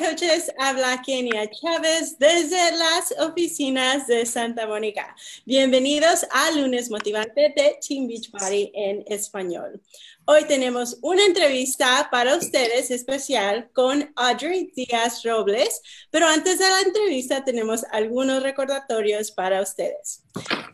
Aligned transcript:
coaches, 0.00 0.50
habla 0.58 1.02
Kenia 1.02 1.46
Chávez 1.50 2.18
desde 2.18 2.72
las 2.72 3.14
oficinas 3.18 4.06
de 4.06 4.24
Santa 4.24 4.66
Mónica. 4.66 5.14
Bienvenidos 5.44 6.26
a 6.30 6.50
Lunes 6.52 6.90
Motivante 6.90 7.52
de 7.54 7.78
Team 7.86 8.08
Beach 8.08 8.30
Party 8.30 8.72
en 8.74 9.04
español. 9.06 9.78
Hoy 10.24 10.44
tenemos 10.44 10.96
una 11.02 11.22
entrevista 11.26 12.08
para 12.10 12.36
ustedes 12.36 12.90
especial 12.90 13.68
con 13.74 14.10
Audrey 14.16 14.72
Díaz 14.74 15.22
Robles, 15.22 15.82
pero 16.10 16.26
antes 16.26 16.58
de 16.58 16.68
la 16.70 16.80
entrevista 16.80 17.44
tenemos 17.44 17.84
algunos 17.92 18.42
recordatorios 18.42 19.30
para 19.30 19.60
ustedes. 19.60 20.22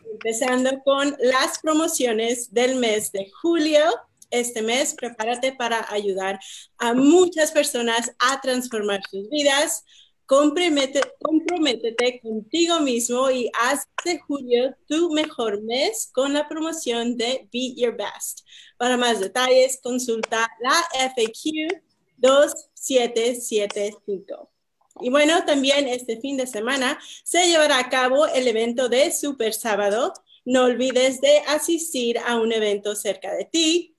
Empezando 0.09 0.81
con 0.85 1.17
las 1.19 1.59
promociones 1.59 2.53
del 2.53 2.77
mes 2.77 3.11
de 3.11 3.29
julio 3.41 3.83
este 4.31 4.61
mes, 4.61 4.93
prepárate 4.93 5.53
para 5.53 5.85
ayudar 5.91 6.39
a 6.77 6.93
muchas 6.93 7.51
personas 7.51 8.11
a 8.19 8.39
transformar 8.41 9.01
sus 9.09 9.29
vidas. 9.29 9.83
comprométete 10.25 12.19
contigo 12.21 12.81
mismo 12.81 13.31
y 13.31 13.49
haz 13.57 13.87
de 14.03 14.19
julio 14.19 14.75
tu 14.85 15.09
mejor 15.11 15.63
mes 15.63 16.09
con 16.13 16.33
la 16.33 16.49
promoción 16.49 17.15
de 17.15 17.47
Be 17.51 17.73
Your 17.75 17.95
Best. 17.95 18.41
Para 18.77 18.97
más 18.97 19.21
detalles, 19.21 19.79
consulta 19.81 20.49
la 20.59 20.83
FAQ 21.15 21.81
2775. 22.17 24.51
Y 24.99 25.09
bueno, 25.09 25.45
también 25.45 25.87
este 25.87 26.19
fin 26.19 26.35
de 26.37 26.47
semana 26.47 26.99
se 27.23 27.47
llevará 27.47 27.79
a 27.79 27.89
cabo 27.89 28.27
el 28.27 28.47
evento 28.47 28.89
de 28.89 29.11
Super 29.11 29.53
Sábado. 29.53 30.11
No 30.43 30.65
olvides 30.65 31.21
de 31.21 31.37
asistir 31.47 32.17
a 32.19 32.39
un 32.39 32.51
evento 32.51 32.95
cerca 32.95 33.33
de 33.33 33.45
ti 33.45 33.96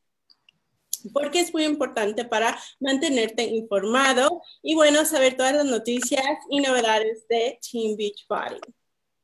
porque 1.13 1.41
es 1.41 1.53
muy 1.53 1.65
importante 1.65 2.25
para 2.25 2.59
mantenerte 2.81 3.45
informado 3.45 4.43
y 4.63 4.75
bueno, 4.75 5.05
saber 5.05 5.37
todas 5.37 5.55
las 5.55 5.67
noticias 5.67 6.25
y 6.51 6.61
novedades 6.61 7.27
de 7.29 7.59
Team 7.61 7.97
Beach 7.97 8.27
Body. 8.29 8.61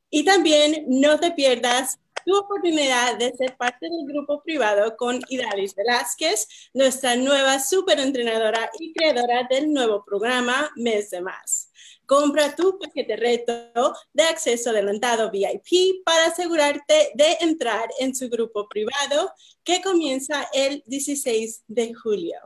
Y 0.09 0.23
también 0.23 0.85
no 0.87 1.19
te 1.19 1.31
pierdas 1.31 1.99
tu 2.25 2.35
oportunidad 2.35 3.17
de 3.17 3.31
ser 3.33 3.55
parte 3.55 3.87
del 3.87 4.05
grupo 4.07 4.41
privado 4.41 4.97
con 4.97 5.19
Idalis 5.29 5.75
Velázquez, 5.75 6.47
nuestra 6.73 7.15
nueva 7.15 7.59
superentrenadora 7.59 8.71
y 8.79 8.93
creadora 8.93 9.47
del 9.49 9.71
nuevo 9.71 10.03
programa 10.03 10.71
Mes 10.75 11.11
de 11.11 11.21
Más. 11.21 11.64
Compra 12.05 12.55
tu 12.55 12.77
paquete 12.79 13.15
reto 13.15 13.93
de 14.13 14.23
acceso 14.23 14.69
adelantado 14.69 15.31
VIP 15.31 16.03
para 16.03 16.27
asegurarte 16.27 17.11
de 17.15 17.37
entrar 17.41 17.89
en 17.99 18.15
su 18.15 18.29
grupo 18.29 18.67
privado 18.67 19.31
que 19.63 19.81
comienza 19.81 20.47
el 20.53 20.83
16 20.85 21.63
de 21.67 21.93
julio. 21.93 22.37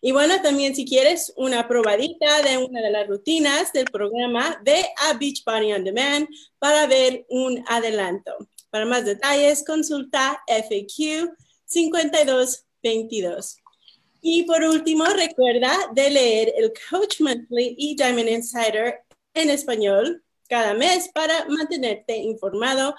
Y 0.00 0.12
bueno, 0.12 0.40
también 0.42 0.74
si 0.74 0.84
quieres 0.84 1.32
una 1.36 1.68
probadita 1.68 2.42
de 2.42 2.58
una 2.58 2.80
de 2.80 2.90
las 2.90 3.06
rutinas 3.06 3.72
del 3.72 3.86
programa, 3.86 4.60
ve 4.62 4.84
a 5.02 5.14
Beach 5.14 5.42
Body 5.44 5.72
On 5.72 5.84
Demand 5.84 6.28
para 6.58 6.86
ver 6.86 7.26
un 7.28 7.64
adelanto. 7.66 8.32
Para 8.70 8.86
más 8.86 9.04
detalles, 9.04 9.64
consulta 9.64 10.42
FAQ 10.46 11.30
5222. 11.64 13.65
Y 14.28 14.42
por 14.42 14.60
último, 14.64 15.04
recuerda 15.04 15.72
de 15.94 16.10
leer 16.10 16.52
el 16.56 16.72
Coach 16.90 17.20
Monthly 17.20 17.76
y 17.78 17.94
Diamond 17.94 18.28
Insider 18.28 19.02
en 19.32 19.50
español 19.50 20.20
cada 20.48 20.74
mes 20.74 21.08
para 21.14 21.44
mantenerte 21.44 22.16
informado 22.16 22.96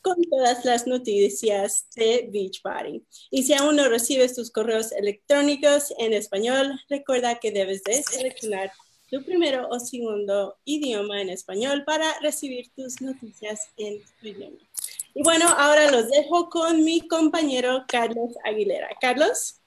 con 0.00 0.16
todas 0.30 0.64
las 0.64 0.86
noticias 0.86 1.86
de 1.94 2.26
Beachbody. 2.32 3.04
Y 3.30 3.42
si 3.42 3.52
aún 3.52 3.76
no 3.76 3.90
recibes 3.90 4.34
tus 4.34 4.50
correos 4.50 4.92
electrónicos 4.92 5.92
en 5.98 6.14
español, 6.14 6.80
recuerda 6.88 7.38
que 7.38 7.50
debes 7.50 7.82
de 7.84 8.02
seleccionar 8.02 8.72
tu 9.10 9.22
primero 9.22 9.68
o 9.68 9.78
segundo 9.78 10.56
idioma 10.64 11.20
en 11.20 11.28
español 11.28 11.84
para 11.84 12.18
recibir 12.20 12.70
tus 12.74 13.02
noticias 13.02 13.68
en 13.76 14.00
tu 14.18 14.26
idioma. 14.26 14.56
Y 15.12 15.22
bueno, 15.22 15.50
ahora 15.50 15.90
los 15.90 16.08
dejo 16.08 16.48
con 16.48 16.82
mi 16.82 17.06
compañero 17.06 17.84
Carlos 17.86 18.32
Aguilera. 18.42 18.88
Carlos. 19.02 19.58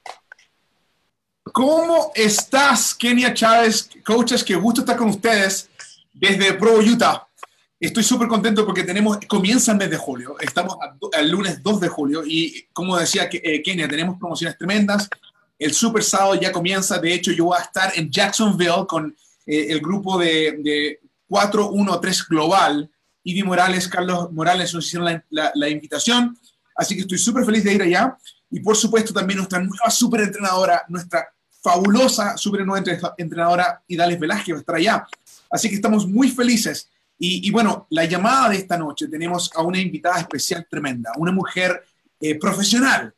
¿Cómo 1.56 2.12
estás, 2.14 2.94
Kenia 2.94 3.34
Chávez? 3.34 3.90
Coaches, 4.06 4.44
qué 4.44 4.56
gusto 4.56 4.82
estar 4.82 4.98
con 4.98 5.08
ustedes 5.08 5.70
desde 6.14 6.52
Provo, 6.56 6.80
Utah. 6.80 7.26
Estoy 7.80 8.04
súper 8.04 8.28
contento 8.28 8.66
porque 8.66 8.84
tenemos, 8.84 9.20
comienza 9.26 9.72
el 9.72 9.78
mes 9.78 9.90
de 9.90 9.96
julio, 9.96 10.36
estamos 10.42 10.76
el 11.18 11.32
lunes 11.32 11.64
2 11.64 11.80
de 11.80 11.88
julio 11.88 12.24
y 12.26 12.68
como 12.74 12.98
decía 12.98 13.30
eh, 13.32 13.64
Kenia, 13.64 13.88
tenemos 13.88 14.20
promociones 14.20 14.58
tremendas. 14.58 15.08
El 15.58 15.74
Super 15.74 16.04
Sábado 16.04 16.36
ya 16.36 16.52
comienza, 16.52 17.00
de 17.00 17.14
hecho 17.14 17.32
yo 17.32 17.46
voy 17.46 17.58
a 17.58 17.64
estar 17.64 17.94
en 17.96 18.12
Jacksonville 18.12 18.86
con 18.86 19.16
eh, 19.46 19.68
el 19.70 19.80
grupo 19.80 20.18
de, 20.18 20.58
de 20.62 21.00
413 21.30 22.24
Global. 22.28 22.92
Ivy 23.24 23.44
Morales, 23.44 23.88
Carlos 23.88 24.30
Morales 24.34 24.74
nos 24.74 24.88
hicieron 24.88 25.24
la, 25.30 25.54
la 25.56 25.70
invitación, 25.70 26.38
así 26.76 26.96
que 26.96 27.02
estoy 27.04 27.18
súper 27.18 27.46
feliz 27.46 27.64
de 27.64 27.76
ir 27.76 27.82
allá. 27.82 28.18
Y 28.52 28.60
por 28.60 28.76
supuesto 28.76 29.14
también 29.14 29.38
nuestra 29.38 29.60
nueva 29.60 29.90
súper 29.90 30.22
entrenadora, 30.22 30.84
nuestra 30.90 31.26
fabulosa 31.66 32.38
super 32.38 32.64
nueva 32.64 32.86
entrenadora 33.18 33.82
Idales 33.88 34.20
Velázquez 34.20 34.54
va 34.54 34.58
a 34.58 34.60
estar 34.60 34.76
allá. 34.76 35.08
Así 35.50 35.68
que 35.68 35.76
estamos 35.76 36.08
muy 36.08 36.30
felices. 36.30 36.90
Y, 37.18 37.50
bueno, 37.50 37.88
la 37.92 38.04
llamada 38.04 38.50
de 38.50 38.58
esta 38.58 38.78
noche 38.78 39.08
tenemos 39.08 39.50
a 39.56 39.62
una 39.62 39.80
invitada 39.80 40.20
especial 40.20 40.68
tremenda, 40.70 41.12
una 41.18 41.32
mujer 41.32 41.84
eh, 42.20 42.36
profesional 42.36 43.14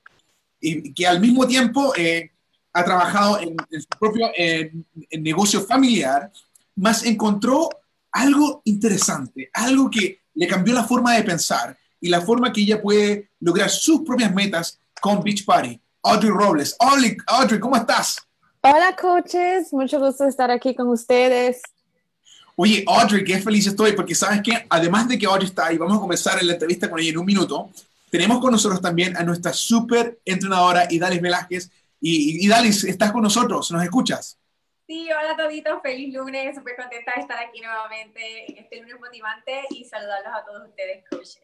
y 0.62 0.94
que 0.94 1.08
al 1.08 1.20
mismo 1.20 1.48
tiempo 1.48 1.94
eh, 1.98 2.32
ha 2.74 2.86
trabajado 2.86 3.40
en, 3.40 3.56
su 3.82 3.88
propio 4.00 4.30
negocio 5.20 5.62
familiar, 5.62 6.32
más 6.76 7.04
encontró 7.06 7.70
algo 8.12 8.62
interesante, 8.66 9.50
algo 9.52 9.90
que 9.90 10.22
le 10.36 10.48
cambió 10.48 10.76
la 10.76 10.84
forma 10.84 11.16
de 11.16 11.24
pensar 11.24 11.76
y 12.00 12.08
la 12.10 12.22
forma 12.22 12.54
que 12.54 12.62
ella 12.62 12.80
puede 12.80 13.32
lograr 13.40 13.70
sus 13.70 14.02
propias 14.04 14.34
metas 14.34 14.80
con 15.02 15.24
Beach 15.24 15.44
Party. 15.44 15.82
Audrey 16.04 16.30
Robles. 16.32 16.76
Audrey, 16.80 17.18
Audrey 17.28 17.60
¿cómo 17.60 17.76
estás? 17.76 18.27
Hola, 18.70 18.98
coaches. 19.00 19.72
Mucho 19.72 19.98
gusto 19.98 20.28
estar 20.28 20.52
aquí 20.52 20.76
con 20.76 20.90
ustedes. 20.90 21.62
Oye, 22.58 22.84
Audrey, 22.86 23.24
qué 23.24 23.40
feliz 23.40 23.66
estoy 23.66 23.94
porque 23.94 24.14
sabes 24.14 24.42
que 24.42 24.66
además 24.70 25.08
de 25.08 25.18
que 25.18 25.26
Audrey 25.26 25.48
está 25.48 25.68
ahí, 25.68 25.78
vamos 25.78 25.96
a 25.96 26.02
comenzar 26.02 26.44
la 26.44 26.52
entrevista 26.52 26.90
con 26.90 27.00
ella 27.00 27.12
en 27.12 27.18
un 27.20 27.26
minuto. 27.26 27.70
Tenemos 28.10 28.42
con 28.42 28.52
nosotros 28.52 28.82
también 28.82 29.16
a 29.16 29.24
nuestra 29.24 29.54
súper 29.54 30.20
entrenadora 30.26 30.86
Idalis 30.90 31.22
Velázquez. 31.22 31.72
Y 32.02 32.46
Idalis, 32.46 32.84
estás 32.84 33.14
con 33.14 33.22
nosotros, 33.22 33.72
¿nos 33.72 33.82
escuchas? 33.84 34.38
Sí, 34.86 35.08
hola 35.14 35.38
toditos, 35.38 35.82
feliz 35.82 36.14
lunes, 36.14 36.54
súper 36.54 36.76
contenta 36.76 37.14
de 37.16 37.22
estar 37.22 37.40
aquí 37.40 37.62
nuevamente 37.62 38.52
en 38.52 38.58
este 38.58 38.82
lunes 38.82 39.00
motivante 39.00 39.62
y 39.70 39.86
saludarlos 39.86 40.34
a 40.34 40.46
todos 40.46 40.68
ustedes, 40.68 41.06
coaches. 41.10 41.40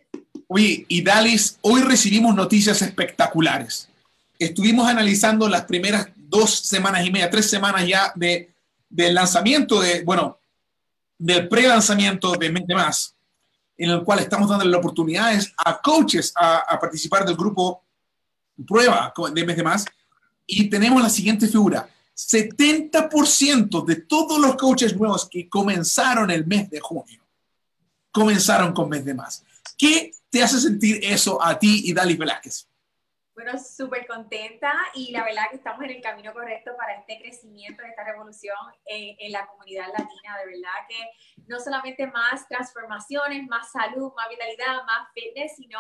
Oye, 0.47 0.85
Idalis, 0.89 1.57
hoy 1.61 1.83
recibimos 1.83 2.35
noticias 2.35 2.81
espectaculares. 2.81 3.87
Estuvimos 4.43 4.87
analizando 4.87 5.47
las 5.47 5.63
primeras 5.65 6.09
dos 6.15 6.59
semanas 6.59 7.05
y 7.05 7.11
media, 7.11 7.29
tres 7.29 7.49
semanas 7.49 7.87
ya 7.87 8.11
de, 8.15 8.53
del 8.89 9.13
lanzamiento 9.13 9.79
de, 9.81 10.03
bueno, 10.03 10.37
del 11.17 11.47
pre-lanzamiento 11.47 12.33
de 12.33 12.49
Mente 12.49 12.75
Más, 12.75 13.15
en 13.77 13.89
el 13.89 14.03
cual 14.03 14.19
estamos 14.19 14.49
dando 14.49 14.65
las 14.65 14.79
oportunidades 14.79 15.53
a 15.57 15.81
coaches 15.81 16.33
a, 16.35 16.77
participar 16.79 17.25
del 17.25 17.37
grupo 17.37 17.83
prueba 18.67 19.13
de 19.33 19.45
Mes 19.45 19.57
de 19.57 19.63
Más. 19.63 19.85
Y 20.45 20.69
tenemos 20.69 21.01
la 21.01 21.09
siguiente 21.09 21.47
figura. 21.47 21.87
70% 22.15 23.85
de 23.85 23.95
todos 23.95 24.39
los 24.39 24.55
coaches 24.55 24.95
nuevos 24.95 25.27
que 25.29 25.47
comenzaron 25.49 26.29
el 26.29 26.45
mes 26.45 26.69
de 26.69 26.79
junio 26.79 27.23
comenzaron 28.11 28.73
con 28.73 28.87
Mes 28.89 29.03
de 29.03 29.13
Más. 29.13 29.43
¿Qué 29.77 30.11
te 30.29 30.43
hace 30.43 30.61
sentir 30.61 30.99
eso 31.01 31.43
a 31.43 31.57
ti 31.57 31.81
y 31.85 31.93
Dali 31.93 32.15
Velázquez? 32.15 32.67
Bueno, 33.35 33.57
súper 33.57 34.05
contenta 34.05 34.71
y 34.93 35.11
la 35.11 35.23
verdad 35.23 35.49
que 35.49 35.55
estamos 35.55 35.83
en 35.83 35.89
el 35.89 36.01
camino 36.01 36.33
correcto 36.33 36.71
para 36.77 36.93
este 36.99 37.19
crecimiento, 37.19 37.81
esta 37.81 38.03
revolución 38.03 38.55
en, 38.85 39.31
la 39.31 39.47
comunidad 39.47 39.87
latina. 39.87 40.37
De 40.39 40.45
verdad 40.45 40.87
que 40.87 41.43
no 41.47 41.59
solamente 41.59 42.05
más 42.07 42.47
transformaciones, 42.47 43.47
más 43.47 43.71
salud, 43.71 44.13
más 44.15 44.29
vitalidad, 44.29 44.83
más 44.85 45.09
fitness, 45.15 45.55
sino 45.55 45.79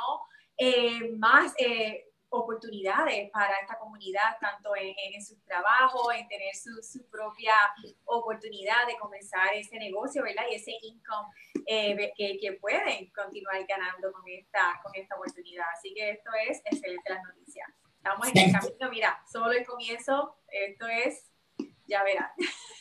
eh, 0.57 1.11
más 1.17 1.53
eh, 1.59 2.12
oportunidades 2.33 3.29
para 3.31 3.53
esta 3.61 3.77
comunidad, 3.77 4.37
tanto 4.41 4.75
en, 4.75 4.93
en 5.13 5.23
su 5.23 5.39
trabajo, 5.45 6.11
en 6.11 6.27
tener 6.27 6.55
su, 6.55 6.71
su, 6.81 7.05
propia 7.09 7.53
oportunidad 8.05 8.87
de 8.87 8.97
comenzar 8.97 9.53
ese 9.53 9.77
negocio, 9.77 10.23
¿verdad? 10.23 10.43
Y 10.51 10.55
ese 10.55 10.71
income 10.81 11.29
eh, 11.67 12.11
que, 12.17 12.37
que, 12.41 12.53
pueden 12.53 13.11
continuar 13.11 13.63
ganando 13.67 14.11
con 14.11 14.23
esta, 14.27 14.79
con 14.83 14.91
esta 14.95 15.15
oportunidad. 15.15 15.65
Así 15.77 15.93
que 15.93 16.09
esto 16.09 16.31
es 16.49 16.61
excelente 16.65 17.09
las 17.09 17.23
noticias. 17.23 17.69
Estamos 17.97 18.27
en 18.27 18.37
el 18.37 18.51
camino, 18.51 18.89
mira, 18.89 19.23
solo 19.31 19.51
el 19.51 19.65
comienzo, 19.65 20.35
esto 20.49 20.87
es, 20.87 21.31
ya 21.87 22.03
verán. 22.03 22.29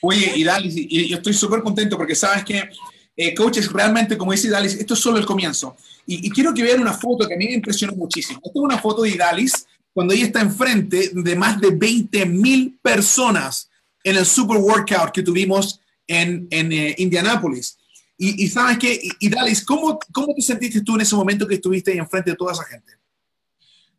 Oye, 0.01 0.33
y 0.35 0.45
Dalis, 0.45 0.75
y 0.77 1.09
yo 1.09 1.19
estoy 1.19 1.35
súper 1.35 1.63
contento 1.63 1.97
porque 1.97 2.15
sabes 2.15 2.45
que, 2.45 2.71
eh, 3.17 3.35
coaches, 3.35 3.71
realmente, 3.71 4.17
como 4.17 4.33
dice 4.33 4.49
Dalis, 4.49 4.75
esto 4.75 4.95
es 4.95 5.01
solo 5.01 5.19
el 5.19 5.27
comienzo. 5.27 5.77
Y, 6.07 6.31
quiero 6.31 6.53
que 6.55 6.63
vean 6.63 6.81
una 6.81 6.95
foto 6.95 7.29
que 7.29 7.35
a 7.35 7.37
mí 7.37 7.47
me 7.47 7.55
impresionó 7.55 7.95
muchísimo. 7.95 8.41
Esta 8.45 8.59
es 8.59 8.63
una 8.63 8.79
foto 8.79 9.03
de 9.03 9.11
Idalis 9.11 9.67
cuando 9.93 10.15
ella 10.15 10.27
está 10.27 10.41
enfrente 10.41 11.11
de 11.13 11.37
más 11.37 11.61
de 11.61 11.71
20 11.71 12.27
mil 12.27 12.79
personas 12.83 13.71
en 14.03 14.17
el 14.17 14.27
super 14.27 14.57
workout 14.57 15.13
que 15.13 15.23
tuvimos 15.23 15.81
en, 16.07 16.49
en 16.51 16.73
eh, 16.73 16.95
Indianápolis. 16.99 17.79
Y, 18.17 18.45
y, 18.45 18.49
sabes 18.49 18.79
qué, 18.79 18.99
y, 19.01 19.11
y 19.27 19.29
Dalis, 19.29 19.65
¿cómo, 19.65 19.99
¿cómo 20.13 20.35
te 20.35 20.43
sentiste 20.43 20.81
tú 20.81 20.95
en 20.95 21.03
ese 21.03 21.15
momento 21.15 21.47
que 21.47 21.55
estuviste 21.55 21.93
ahí 21.93 21.99
enfrente 21.99 22.31
de 22.31 22.37
toda 22.37 22.53
esa 22.53 22.65
gente? 22.65 22.93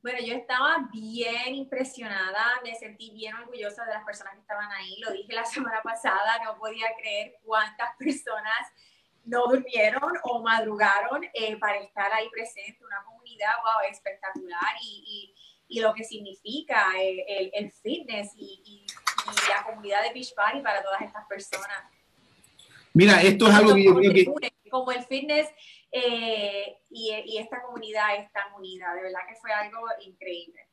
Bueno, 0.01 0.19
yo 0.19 0.33
estaba 0.33 0.89
bien 0.92 1.56
impresionada, 1.56 2.60
me 2.62 2.75
sentí 2.75 3.12
bien 3.12 3.36
orgullosa 3.36 3.86
de 3.86 3.94
las 3.94 4.04
personas 4.04 4.33
que 4.33 4.42
estaban 4.42 4.69
ahí. 4.71 4.98
Lo 5.00 5.13
dije 5.13 5.31
la 5.33 5.45
semana 5.45 5.81
pasada, 5.81 6.42
no 6.44 6.57
podía 6.57 6.88
creer 7.00 7.36
cuántas 7.44 7.95
personas 7.98 8.68
no 9.25 9.48
durmieron 9.48 10.12
o 10.24 10.42
madrugaron 10.42 11.24
eh, 11.34 11.56
para 11.58 11.80
estar 11.80 12.12
ahí 12.14 12.30
presente. 12.30 12.84
Una 12.86 13.04
comunidad, 13.06 13.52
wow, 13.64 13.90
espectacular 13.90 14.75
y, 14.81 15.34
y, 15.68 15.78
y 15.78 15.81
lo 15.81 15.94
que 15.94 16.04
significa 16.04 16.92
el, 17.00 17.52
el, 17.54 17.72
fitness 17.72 18.31
y, 18.36 18.62
y, 18.66 18.86
la 19.50 19.64
comunidad 19.64 20.04
de 20.04 20.14
Beach 20.14 20.34
Party 20.36 20.60
para 20.60 20.84
todas 20.84 21.02
estas 21.02 21.25
personas. 21.28 21.78
Mira, 22.94 23.22
esto 23.22 23.48
es 23.48 23.56
algo 23.56 23.74
que 23.74 23.84
yo 23.84 23.96
creo 23.96 24.14
que... 24.14 24.54
Como 24.70 24.92
el 24.92 25.04
fitness 25.04 25.50
eh, 25.92 26.78
y, 26.90 27.38
esta 27.38 27.62
comunidad 27.62 28.16
es 28.18 28.31
tan 28.31 28.54
unida, 28.56 28.94
de 28.96 29.04
verdad 29.04 29.20
que 29.28 29.36
fue 29.36 29.52
algo 29.52 29.80
increíble. 30.02 30.68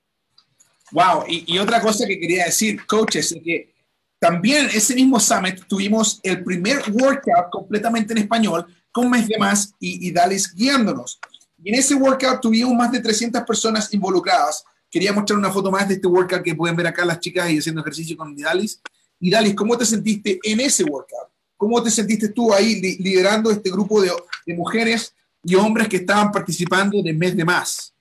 Wow, 0.91 1.25
y, 1.29 1.45
y 1.55 1.59
otra 1.59 1.81
cosa 1.81 2.07
que 2.07 2.19
quería 2.19 2.47
decir, 2.47 2.85
coaches, 2.87 3.31
es 3.33 3.43
que 3.43 3.80
también 4.21 4.69
ese 4.73 4.95
mismo 4.95 5.19
summit 5.19 5.65
tuvimos 5.67 6.21
el 6.23 6.45
primer 6.45 6.83
workout 6.93 7.51
completamente 7.51 8.13
en 8.13 8.19
español 8.19 8.67
con 8.93 9.09
mes 9.09 9.27
de 9.27 9.39
más 9.39 9.75
y, 9.81 10.09
y 10.09 10.15
guiándonos. 10.55 11.19
Y 11.63 11.71
en 11.71 11.79
ese 11.79 11.95
workout 11.95 12.41
tuvimos 12.41 12.75
más 12.75 12.93
de 12.93 13.01
300 13.01 13.43
personas 13.45 13.93
involucradas. 13.95 14.63
Quería 14.91 15.15
mostrar 15.15 15.39
una 15.39 15.51
foto 15.51 15.71
más 15.71 15.89
de 15.89 15.95
este 15.95 16.07
workout 16.07 16.43
que 16.43 16.55
pueden 16.55 16.77
ver 16.77 16.87
acá 16.87 17.03
las 17.05 17.19
chicas 17.19 17.51
y 17.51 17.59
haciendo 17.59 17.81
ejercicio 17.81 18.15
con 18.15 18.37
Dalis. 18.37 18.83
Y 19.19 19.31
Dalis, 19.31 19.55
¿cómo 19.55 19.79
te 19.79 19.87
sentiste 19.87 20.39
en 20.43 20.61
ese 20.61 20.85
workout? 20.85 21.31
¿Cómo 21.57 21.83
te 21.83 21.91
sentiste 21.91 22.29
tú 22.29 22.53
ahí 22.53 22.81
liderando 22.99 23.51
este 23.51 23.71
grupo 23.71 24.03
de, 24.03 24.11
de 24.45 24.55
mujeres 24.55 25.15
y 25.43 25.55
hombres 25.55 25.89
que 25.89 25.97
estaban 25.97 26.31
participando 26.31 27.03
de 27.03 27.15
Mes 27.15 27.35
de 27.35 27.45
Más? 27.45 27.95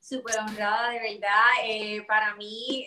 Súper 0.00 0.38
honrada, 0.38 0.90
de 0.90 0.98
verdad. 0.98 1.50
Eh, 1.64 2.02
para 2.06 2.34
mí, 2.34 2.86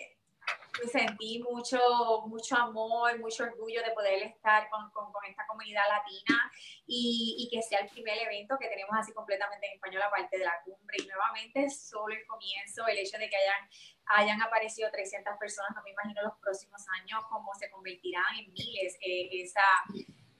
sentí 0.90 1.42
mucho, 1.42 1.78
mucho 2.26 2.56
amor, 2.56 3.18
mucho 3.18 3.44
orgullo 3.44 3.82
de 3.82 3.92
poder 3.92 4.22
estar 4.22 4.68
con, 4.70 4.90
con, 4.90 5.04
esta 5.28 5.46
comunidad 5.46 5.84
latina 5.88 6.52
y, 6.86 7.36
y, 7.38 7.48
que 7.48 7.62
sea 7.62 7.80
el 7.80 7.88
primer 7.88 8.18
evento 8.18 8.58
que 8.60 8.68
tenemos 8.68 8.94
así 8.98 9.12
completamente 9.12 9.66
en 9.66 9.74
español, 9.74 10.02
aparte 10.02 10.38
de 10.38 10.44
la 10.44 10.60
cumbre. 10.64 10.96
Y 11.02 11.06
nuevamente, 11.06 11.70
solo 11.70 12.14
el 12.14 12.26
comienzo, 12.26 12.86
el 12.86 12.98
hecho 12.98 13.16
de 13.18 13.30
que 13.30 13.36
hayan, 13.36 13.68
hayan 14.06 14.42
aparecido 14.42 14.90
300 14.90 15.38
personas, 15.38 15.70
no 15.74 15.82
me 15.82 15.90
imagino 15.90 16.22
los 16.22 16.38
próximos 16.40 16.82
años 17.00 17.24
cómo 17.30 17.54
se 17.54 17.70
convertirán 17.70 18.36
en 18.38 18.52
miles. 18.52 18.96
Eh, 19.00 19.42
esa, 19.42 19.62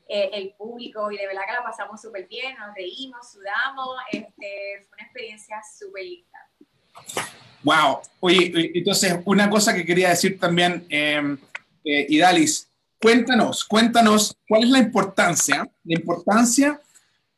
eh, 0.07 0.31
el 0.35 0.55
público 0.55 1.11
y 1.11 1.17
de 1.17 1.27
verdad 1.27 1.43
que 1.47 1.53
la 1.53 1.63
pasamos 1.63 2.01
súper 2.03 2.29
bien, 2.29 2.55
nos 2.59 2.75
reímos, 2.75 3.33
sudamos, 3.33 3.97
este, 4.13 4.85
fue 4.87 4.97
una 4.97 5.05
experiencia 5.05 5.63
súper 5.63 6.05
linda. 6.05 6.51
Wow. 7.63 8.01
Oye, 8.21 8.73
entonces, 8.75 9.19
una 9.25 9.49
cosa 9.49 9.75
que 9.75 9.85
quería 9.85 10.11
decir 10.11 10.39
también, 10.39 10.87
eh, 10.89 11.37
eh, 11.85 12.07
Idalis, 12.09 12.69
cuéntanos, 13.01 13.65
cuéntanos 13.65 14.37
cuál 14.49 14.65
es 14.65 14.71
la 14.71 14.79
importancia, 14.79 15.69
la 15.85 15.95
importancia 15.95 16.81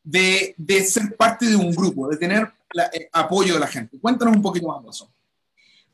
de, 0.02 0.54
de 0.56 0.84
ser 0.84 1.16
parte 1.16 1.46
de 1.46 1.56
un 1.56 1.70
grupo, 1.72 2.08
de 2.08 2.16
tener 2.16 2.48
la, 2.72 2.84
eh, 2.92 3.08
apoyo 3.12 3.54
de 3.54 3.60
la 3.60 3.66
gente. 3.66 3.98
Cuéntanos 4.00 4.36
un 4.36 4.42
poquito 4.42 4.68
más 4.68 4.82
de 4.82 4.90
eso. 4.90 5.10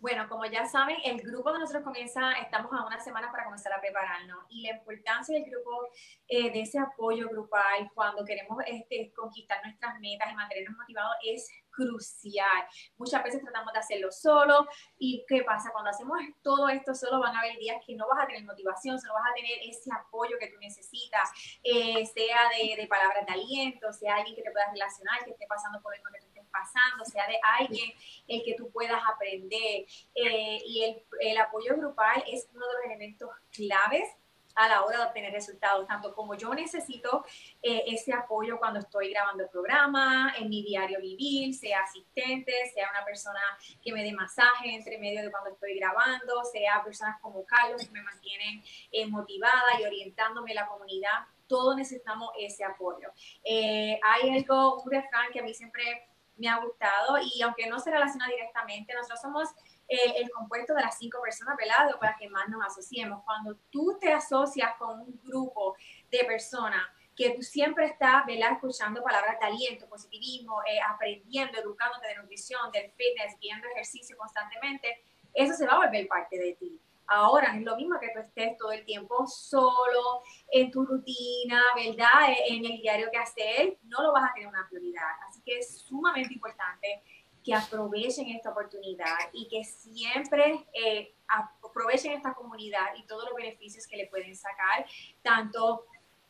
Bueno, 0.02 0.28
como 0.28 0.44
ya 0.46 0.66
saben, 0.66 0.96
el 1.04 1.22
grupo 1.22 1.52
de 1.52 1.60
nosotros 1.60 1.84
comienza, 1.84 2.32
estamos 2.32 2.72
a 2.72 2.84
una 2.84 2.98
semana 2.98 3.30
para 3.30 3.44
comenzar 3.44 3.72
a 3.72 3.80
prepararnos 3.80 4.46
y 4.48 4.62
la 4.62 4.74
importancia 4.76 5.32
del 5.32 5.48
grupo, 5.48 5.90
eh, 6.26 6.50
de 6.50 6.62
ese 6.62 6.80
apoyo 6.80 7.28
grupal 7.28 7.88
cuando 7.94 8.24
queremos 8.24 8.58
este, 8.66 9.12
conquistar 9.14 9.62
nuestras 9.62 10.00
metas 10.00 10.32
y 10.32 10.34
mantenernos 10.34 10.76
motivados 10.76 11.14
es 11.24 11.48
crucial. 11.70 12.66
Muchas 12.96 13.22
veces 13.22 13.42
tratamos 13.42 13.72
de 13.72 13.78
hacerlo 13.78 14.10
solo 14.10 14.66
y 14.98 15.24
¿qué 15.28 15.44
pasa? 15.44 15.70
Cuando 15.70 15.90
hacemos 15.90 16.18
todo 16.42 16.68
esto 16.68 16.96
solo 16.96 17.20
van 17.20 17.36
a 17.36 17.38
haber 17.38 17.56
días 17.58 17.76
que 17.86 17.94
no 17.94 18.08
vas 18.08 18.24
a 18.24 18.26
tener 18.26 18.44
motivación, 18.44 18.98
solo 18.98 19.14
vas 19.14 19.30
a 19.30 19.34
tener 19.34 19.56
ese 19.62 19.88
apoyo 19.92 20.36
que 20.40 20.48
tú 20.48 20.58
necesitas, 20.58 21.30
eh, 21.62 22.04
sea 22.06 22.48
de, 22.58 22.74
de, 22.74 22.88
palabras 22.88 23.24
de 23.24 23.34
aliento, 23.34 23.92
sea 23.92 24.16
alguien 24.16 24.34
que 24.34 24.42
te 24.42 24.50
pueda 24.50 24.68
relacionar, 24.72 25.24
que 25.24 25.30
esté 25.30 25.46
pasando 25.46 25.80
por 25.80 25.94
el 25.94 26.02
momento 26.02 26.31
pasando, 26.52 27.04
sea 27.04 27.26
de 27.26 27.38
alguien 27.58 27.92
el 28.28 28.42
que 28.44 28.54
tú 28.54 28.70
puedas 28.70 29.02
aprender. 29.12 29.86
Eh, 30.14 30.62
y 30.66 30.84
el, 30.84 31.02
el, 31.20 31.38
apoyo 31.38 31.76
grupal 31.76 32.22
es 32.30 32.48
uno 32.54 32.66
de 32.66 32.74
los 32.74 32.84
elementos 32.84 33.30
claves 33.50 34.08
a 34.54 34.68
la 34.68 34.84
hora 34.84 34.98
de 34.98 35.04
obtener 35.04 35.32
resultados, 35.32 35.86
tanto 35.86 36.14
como 36.14 36.34
yo 36.34 36.52
necesito 36.54 37.24
eh, 37.62 37.84
ese 37.86 38.12
apoyo 38.12 38.58
cuando 38.58 38.80
estoy 38.80 39.10
grabando 39.10 39.44
el 39.44 39.48
programa, 39.48 40.34
en 40.38 40.48
mi 40.48 40.62
diario 40.62 41.00
vivir, 41.00 41.54
sea 41.54 41.80
asistente, 41.80 42.52
sea 42.74 42.90
una 42.90 43.04
persona 43.04 43.40
que 43.82 43.92
me 43.92 44.02
dé 44.02 44.12
masaje 44.12 44.74
entre 44.74 44.98
medio 44.98 45.22
de 45.22 45.30
cuando 45.30 45.50
estoy 45.50 45.78
grabando, 45.78 46.44
sea 46.44 46.82
personas 46.84 47.20
como 47.20 47.44
Carlos 47.44 47.84
que 47.84 47.90
me 47.90 48.02
mantienen 48.02 48.62
eh, 48.90 49.06
motivada 49.06 49.80
y 49.80 49.84
orientándome 49.84 50.50
en 50.50 50.56
la 50.56 50.66
comunidad, 50.66 51.26
todos 51.46 51.76
necesitamos 51.76 52.30
ese 52.38 52.64
apoyo. 52.64 53.10
Eh, 53.44 53.98
hay 54.02 54.30
algo, 54.30 54.82
un 54.82 54.90
refrán 54.90 55.30
que 55.32 55.40
a 55.40 55.42
mí 55.42 55.52
siempre 55.52 56.11
me 56.42 56.48
ha 56.48 56.58
gustado 56.58 57.18
y 57.22 57.40
aunque 57.40 57.68
no 57.68 57.78
se 57.78 57.92
relaciona 57.92 58.26
directamente, 58.26 58.92
nosotros 58.94 59.20
somos 59.20 59.48
eh, 59.88 60.14
el 60.16 60.28
compuesto 60.30 60.74
de 60.74 60.82
las 60.82 60.98
cinco 60.98 61.20
personas, 61.22 61.56
¿verdad? 61.56 61.88
Para 62.00 62.16
que 62.16 62.28
más 62.28 62.48
nos 62.48 62.66
asociemos. 62.66 63.22
Cuando 63.24 63.54
tú 63.70 63.96
te 64.00 64.12
asocias 64.12 64.74
con 64.76 65.00
un 65.00 65.20
grupo 65.22 65.76
de 66.10 66.24
personas 66.24 66.82
que 67.14 67.30
tú 67.30 67.42
siempre 67.42 67.86
estás, 67.86 68.26
¿verdad? 68.26 68.54
Escuchando 68.54 69.04
palabras 69.04 69.38
de 69.38 69.46
aliento, 69.46 69.88
positivismo, 69.88 70.60
eh, 70.68 70.80
aprendiendo, 70.80 71.60
educándote 71.60 72.08
de 72.08 72.16
nutrición, 72.16 72.72
del 72.72 72.90
fitness, 72.90 73.38
viendo 73.40 73.68
ejercicio 73.68 74.16
constantemente, 74.16 75.04
eso 75.34 75.54
se 75.54 75.64
va 75.64 75.74
a 75.74 75.86
volver 75.86 76.08
parte 76.08 76.38
de 76.38 76.54
ti. 76.54 76.80
Ahora 77.14 77.54
es 77.54 77.62
lo 77.62 77.76
mismo 77.76 78.00
que 78.00 78.08
tú 78.08 78.20
estés 78.20 78.56
todo 78.56 78.72
el 78.72 78.86
tiempo 78.86 79.26
solo, 79.26 80.22
en 80.50 80.70
tu 80.70 80.82
rutina, 80.86 81.62
¿verdad? 81.76 82.30
E, 82.30 82.54
en 82.54 82.64
el 82.64 82.80
diario 82.80 83.10
que 83.12 83.18
hacer, 83.18 83.78
no 83.82 84.02
lo 84.02 84.12
vas 84.12 84.30
a 84.30 84.32
tener 84.32 84.48
una 84.48 84.66
prioridad. 84.66 85.10
Así 85.28 85.42
que 85.44 85.58
es 85.58 85.80
sumamente 85.80 86.32
importante 86.32 87.02
que 87.44 87.54
aprovechen 87.54 88.28
esta 88.28 88.50
oportunidad 88.50 89.18
y 89.32 89.46
que 89.48 89.62
siempre 89.62 90.64
eh, 90.72 91.14
aprovechen 91.62 92.12
esta 92.12 92.32
comunidad 92.32 92.94
y 92.96 93.06
todos 93.06 93.24
los 93.26 93.34
beneficios 93.34 93.86
que 93.86 93.98
le 93.98 94.06
pueden 94.06 94.34
sacar, 94.34 94.86
tanto 95.22 95.84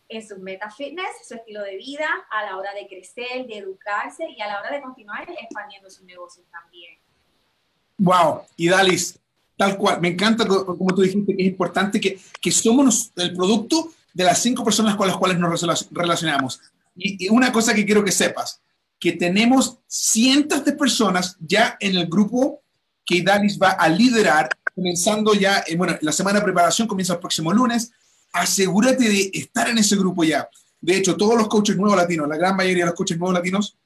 en 0.09 0.27
sus 0.27 0.39
metas 0.39 0.75
fitness, 0.75 1.29
su 1.29 1.35
estilo 1.35 1.63
de 1.63 1.77
vida, 1.77 2.09
a 2.29 2.45
la 2.45 2.57
hora 2.57 2.75
de 2.75 2.89
crecer, 2.89 3.47
de 3.47 3.59
educarse 3.59 4.29
y 4.29 4.41
a 4.41 4.49
la 4.49 4.59
hora 4.59 4.73
de 4.73 4.83
continuar 4.83 5.31
expandiendo 5.31 5.89
sus 5.91 6.03
negocios 6.03 6.45
también. 6.51 6.99
Wow, 7.99 8.43
y 8.57 8.69
Dalis, 8.69 9.22
Tal 9.63 9.77
cual, 9.77 10.01
me 10.01 10.09
encanta 10.09 10.45
como 10.45 10.93
tú 10.93 11.03
dijiste 11.03 11.37
que 11.37 11.43
es 11.45 11.49
importante 11.49 12.01
que, 12.01 12.19
que 12.41 12.51
somos 12.51 13.13
el 13.15 13.33
producto 13.33 13.93
de 14.13 14.25
las 14.25 14.43
cinco 14.43 14.65
personas 14.65 14.97
con 14.97 15.07
las 15.07 15.17
cuales 15.17 15.39
nos 15.39 15.89
relacionamos. 15.93 16.61
Y, 16.97 17.27
y, 17.27 17.29
una 17.29 17.53
cosa 17.53 17.73
que 17.73 17.87
quiero 17.87 18.03
que 18.03 18.11
sepas, 18.11 18.61
que 18.99 19.13
tenemos 19.13 19.79
cientos 19.87 20.65
de 20.65 20.73
personas 20.73 21.37
ya 21.39 21.77
en 21.79 21.97
el 21.97 22.09
grupo 22.09 22.61
que 23.07 23.23
Dalis 23.23 23.57
va 23.57 23.71
a 23.71 23.89
liderar, 23.89 24.49
comenzando 24.75 25.33
ya, 25.33 25.63
eh, 25.69 25.77
bueno, 25.77 25.97
la 26.01 26.11
semana 26.11 26.41
de 26.41 26.45
preparación 26.45 26.89
comienza 26.89 27.13
el 27.13 27.21
próximo 27.21 27.53
lunes. 27.53 27.93
Asegúrate 28.33 29.09
de 29.09 29.31
estar 29.33 29.69
en 29.69 29.79
ese 29.79 29.95
grupo 29.95 30.25
ya. 30.25 30.49
De 30.81 30.97
hecho, 30.97 31.17
todos 31.17 31.37
los 31.37 31.47
coaches 31.47 31.77
nuevos 31.77 31.97
latinos, 31.97 32.27
la 32.29 32.37
gran 32.37 32.57
mayoría 32.57 32.83
de 32.83 32.91
los 32.91 32.97
coaches 32.97 33.17
nuevos 33.17 33.35
latinos, 33.35 33.77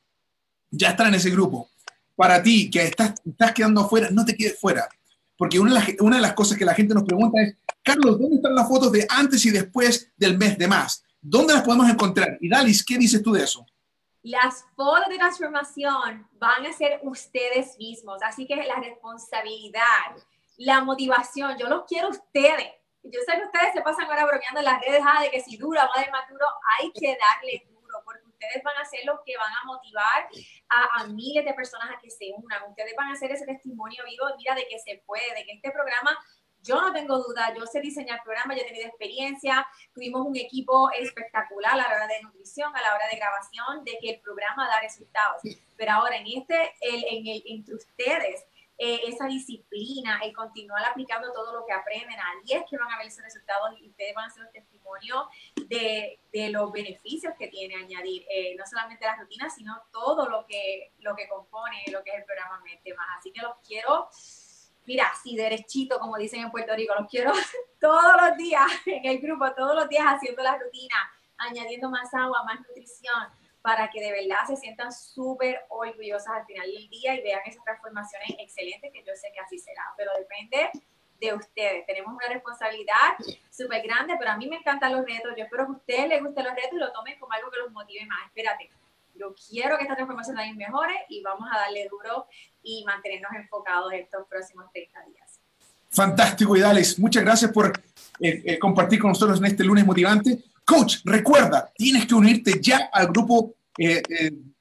ya 0.70 0.92
están 0.92 1.08
en 1.08 1.16
ese 1.16 1.28
grupo. 1.28 1.68
Para 2.14 2.42
ti, 2.42 2.70
que 2.70 2.82
estás, 2.82 3.12
estás 3.26 3.52
quedando 3.52 3.82
afuera, 3.82 4.08
no 4.10 4.24
te 4.24 4.34
quedes 4.34 4.58
fuera 4.58 4.88
porque 5.36 5.58
una 5.58 5.74
de, 5.74 5.80
las, 5.80 6.00
una 6.00 6.16
de 6.16 6.22
las 6.22 6.32
cosas 6.32 6.56
que 6.56 6.64
la 6.64 6.74
gente 6.74 6.94
nos 6.94 7.04
pregunta 7.04 7.40
es, 7.42 7.56
Carlos, 7.82 8.18
¿dónde 8.18 8.36
están 8.36 8.54
las 8.54 8.68
fotos 8.68 8.90
de 8.92 9.06
antes 9.08 9.44
y 9.44 9.50
después 9.50 10.12
del 10.16 10.38
mes 10.38 10.56
de 10.58 10.66
más? 10.66 11.04
¿Dónde 11.20 11.54
las 11.54 11.62
podemos 11.62 11.88
encontrar? 11.88 12.38
Y 12.40 12.48
Dalis, 12.48 12.84
¿qué 12.84 12.96
dices 12.96 13.22
tú 13.22 13.32
de 13.32 13.44
eso? 13.44 13.66
Las 14.22 14.64
fotos 14.74 15.08
de 15.08 15.18
transformación 15.18 16.26
van 16.32 16.66
a 16.66 16.72
ser 16.72 17.00
ustedes 17.02 17.76
mismos, 17.78 18.22
así 18.22 18.46
que 18.46 18.56
la 18.56 18.80
responsabilidad, 18.80 20.16
la 20.56 20.82
motivación, 20.82 21.56
yo 21.58 21.68
los 21.68 21.84
quiero 21.84 22.08
ustedes. 22.08 22.72
Yo 23.04 23.20
sé 23.24 23.36
que 23.36 23.44
ustedes 23.44 23.72
se 23.72 23.82
pasan 23.82 24.06
ahora 24.06 24.26
bromeando 24.26 24.58
en 24.58 24.64
las 24.64 24.80
redes 24.80 25.00
ah, 25.04 25.22
de 25.22 25.30
que 25.30 25.40
si 25.40 25.56
dura, 25.56 25.84
va 25.84 26.02
de 26.02 26.10
maduro, 26.10 26.46
hay 26.78 26.90
que 26.92 27.16
darle 27.16 27.68
ustedes 28.36 28.62
van 28.62 28.76
a 28.76 28.84
ser 28.84 29.00
los 29.04 29.18
que 29.24 29.36
van 29.36 29.52
a 29.52 29.66
motivar 29.66 30.28
a, 30.68 31.00
a, 31.00 31.06
miles 31.08 31.44
de 31.44 31.54
personas 31.54 31.90
a 31.90 31.98
que 32.00 32.10
se 32.10 32.32
unan. 32.36 32.68
Ustedes 32.68 32.94
van 32.96 33.10
a 33.10 33.16
ser 33.16 33.32
ese 33.32 33.46
testimonio 33.46 34.04
vivo, 34.04 34.26
mira, 34.36 34.54
de 34.54 34.66
que 34.68 34.78
se 34.78 35.02
puede, 35.06 35.34
de 35.34 35.44
que 35.44 35.52
este 35.52 35.70
programa 35.70 36.16
yo 36.62 36.80
no 36.80 36.92
tengo 36.92 37.18
duda, 37.18 37.54
yo 37.54 37.64
sé 37.64 37.80
diseñar 37.80 38.22
programas, 38.24 38.56
yo 38.56 38.64
he 38.64 38.66
tenido 38.66 38.88
experiencia, 38.88 39.66
tuvimos 39.94 40.26
un 40.26 40.36
equipo 40.36 40.90
espectacular 40.90 41.74
a 41.74 41.76
la 41.76 41.86
hora 41.86 42.06
de 42.08 42.22
nutrición, 42.22 42.74
a 42.74 42.82
la 42.82 42.94
hora 42.94 43.06
de 43.08 43.16
grabación, 43.16 43.84
de 43.84 43.96
que 44.00 44.10
el 44.10 44.20
programa 44.20 44.66
da 44.66 44.80
resultados. 44.80 45.42
Pero 45.76 45.92
ahora 45.92 46.16
en 46.16 46.26
este, 46.26 46.74
el, 46.80 47.04
en 47.04 47.26
el, 47.28 47.42
entre 47.46 47.74
ustedes, 47.76 48.44
eh, 48.78 49.00
esa 49.06 49.26
disciplina, 49.26 50.20
el 50.22 50.34
continuar 50.34 50.84
aplicando 50.84 51.32
todo 51.32 51.52
lo 51.54 51.64
que 51.64 51.72
aprenden, 51.72 52.18
ahí 52.18 52.52
es 52.52 52.64
que 52.68 52.76
van 52.76 52.92
a 52.92 52.98
ver 52.98 53.06
esos 53.06 53.24
resultados 53.24 53.70
y 53.80 53.88
ustedes 53.88 54.14
van 54.14 54.26
a 54.26 54.30
ser 54.30 54.44
un 54.44 54.52
testimonio 54.52 55.28
de, 55.66 56.20
de 56.32 56.50
los 56.50 56.70
beneficios 56.72 57.34
que 57.38 57.48
tiene 57.48 57.74
añadir, 57.76 58.26
eh, 58.28 58.54
no 58.56 58.64
solamente 58.66 59.04
las 59.06 59.18
rutinas, 59.18 59.54
sino 59.54 59.80
todo 59.92 60.28
lo 60.28 60.46
que, 60.46 60.92
lo 60.98 61.16
que 61.16 61.28
compone 61.28 61.84
lo 61.90 62.02
que 62.02 62.10
es 62.10 62.18
el 62.18 62.24
programa 62.24 62.60
Mente 62.60 62.92
Más. 62.94 63.18
Así 63.18 63.32
que 63.32 63.42
los 63.42 63.56
quiero 63.66 64.08
mira, 64.86 65.06
así 65.12 65.36
derechito, 65.36 65.98
como 65.98 66.16
dicen 66.16 66.40
en 66.42 66.50
Puerto 66.50 66.74
Rico, 66.74 66.94
los 66.98 67.10
quiero 67.10 67.32
todos 67.80 68.14
los 68.20 68.36
días 68.36 68.70
en 68.86 69.04
el 69.04 69.18
grupo, 69.18 69.52
todos 69.52 69.74
los 69.74 69.88
días 69.88 70.04
haciendo 70.06 70.42
la 70.42 70.56
rutina, 70.56 70.94
añadiendo 71.38 71.90
más 71.90 72.12
agua, 72.14 72.44
más 72.44 72.60
nutrición, 72.60 73.28
para 73.66 73.90
que 73.90 74.00
de 74.00 74.12
verdad 74.12 74.46
se 74.46 74.54
sientan 74.54 74.92
súper 74.92 75.58
orgullosas 75.70 76.28
al 76.28 76.46
final 76.46 76.70
del 76.70 76.88
día 76.88 77.16
y 77.16 77.22
vean 77.22 77.40
esas 77.46 77.64
transformaciones 77.64 78.30
excelentes, 78.38 78.92
que 78.92 79.02
yo 79.02 79.12
sé 79.16 79.32
que 79.34 79.40
así 79.40 79.58
será, 79.58 79.82
pero 79.96 80.12
depende 80.16 80.70
de 81.20 81.34
ustedes. 81.34 81.84
Tenemos 81.84 82.14
una 82.14 82.32
responsabilidad 82.32 83.18
súper 83.50 83.82
grande, 83.82 84.14
pero 84.20 84.30
a 84.30 84.36
mí 84.36 84.46
me 84.46 84.58
encantan 84.58 84.92
los 84.92 85.04
retos. 85.04 85.32
Yo 85.36 85.42
espero 85.42 85.66
que 85.66 85.72
a 85.72 85.76
ustedes 85.78 86.08
les 86.10 86.22
gusten 86.22 86.44
los 86.44 86.54
retos 86.54 86.74
y 86.74 86.76
lo 86.76 86.92
tomen 86.92 87.18
como 87.18 87.32
algo 87.32 87.50
que 87.50 87.58
los 87.58 87.72
motive 87.72 88.06
más. 88.06 88.28
Espérate, 88.28 88.70
yo 89.16 89.34
quiero 89.34 89.76
que 89.76 89.82
esta 89.82 89.96
transformación 89.96 90.36
también 90.36 90.56
mejore 90.56 90.94
y 91.08 91.24
vamos 91.24 91.48
a 91.52 91.58
darle 91.58 91.88
duro 91.90 92.28
y 92.62 92.84
mantenernos 92.84 93.32
enfocados 93.34 93.92
estos 93.94 94.28
próximos 94.28 94.70
30 94.70 95.06
días. 95.06 95.40
Fantástico, 95.90 96.56
Idales. 96.56 97.00
Muchas 97.00 97.24
gracias 97.24 97.50
por 97.50 97.76
eh, 98.20 98.42
eh, 98.46 98.58
compartir 98.60 99.00
con 99.00 99.08
nosotros 99.08 99.40
en 99.40 99.46
este 99.46 99.64
lunes 99.64 99.84
motivante. 99.84 100.38
Coach, 100.66 100.96
recuerda, 101.04 101.72
tienes 101.76 102.06
que 102.06 102.14
unirte 102.14 102.60
ya 102.60 102.90
al 102.92 103.06
grupo 103.06 103.54
eh, 103.78 104.02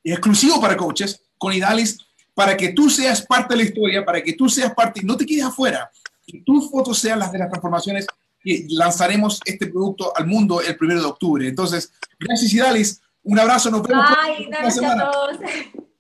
exclusivo 0.04 0.62
para 0.62 0.78
coaches 0.78 1.20
con 1.38 1.52
Idales 1.52 1.98
para 2.36 2.56
que 2.56 2.70
tú 2.74 2.90
seas 2.90 3.26
parte 3.26 3.54
de 3.56 3.64
la 3.64 3.68
historia, 3.68 4.06
para 4.06 4.22
que 4.22 4.34
tú 4.34 4.48
seas 4.48 4.74
parte 4.74 5.00
y 5.02 5.06
no 5.06 5.18
te 5.18 5.26
quedes 5.26 5.46
afuera, 5.46 5.90
y 6.28 6.42
tus 6.42 6.70
fotos 6.70 7.00
sean 7.00 7.18
las 7.18 7.32
de 7.32 7.40
las 7.40 7.50
transformaciones 7.50 8.06
y 8.44 8.76
lanzaremos 8.76 9.40
este 9.46 9.68
producto 9.68 10.16
al 10.16 10.28
mundo 10.28 10.62
el 10.62 10.76
primero 10.76 11.00
de 11.00 11.08
octubre. 11.08 11.48
Entonces, 11.48 11.92
gracias 12.20 12.54
Idalis, 12.54 13.02
un 13.24 13.40
abrazo, 13.40 13.72
nos 13.72 13.82
vemos. 13.82 14.06
Bye, 14.06 14.48
gracias 14.48 14.86
a 14.86 15.12
todos. 15.12 15.38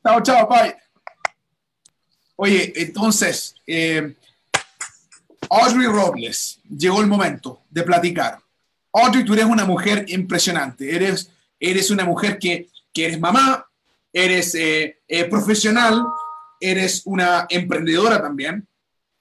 Chao, 0.03 0.21
chao, 0.21 0.47
bye. 0.47 0.75
Oye, 2.35 2.73
entonces, 2.75 3.55
eh, 3.65 4.15
Audrey 5.49 5.87
Robles, 5.87 6.59
llegó 6.69 7.01
el 7.01 7.07
momento 7.07 7.61
de 7.69 7.83
platicar. 7.83 8.39
Audrey, 8.97 9.25
tú 9.25 9.33
eres 9.33 9.45
una 9.45 9.65
mujer 9.65 10.05
impresionante. 10.07 10.95
Eres, 10.95 11.29
eres 11.59 11.91
una 11.91 12.05
mujer 12.05 12.39
que, 12.39 12.69
que 12.93 13.05
eres 13.05 13.19
mamá, 13.19 13.67
eres 14.11 14.55
eh, 14.55 14.99
eh, 15.07 15.25
profesional, 15.25 16.05
eres 16.59 17.01
una 17.05 17.45
emprendedora 17.49 18.21
también 18.21 18.65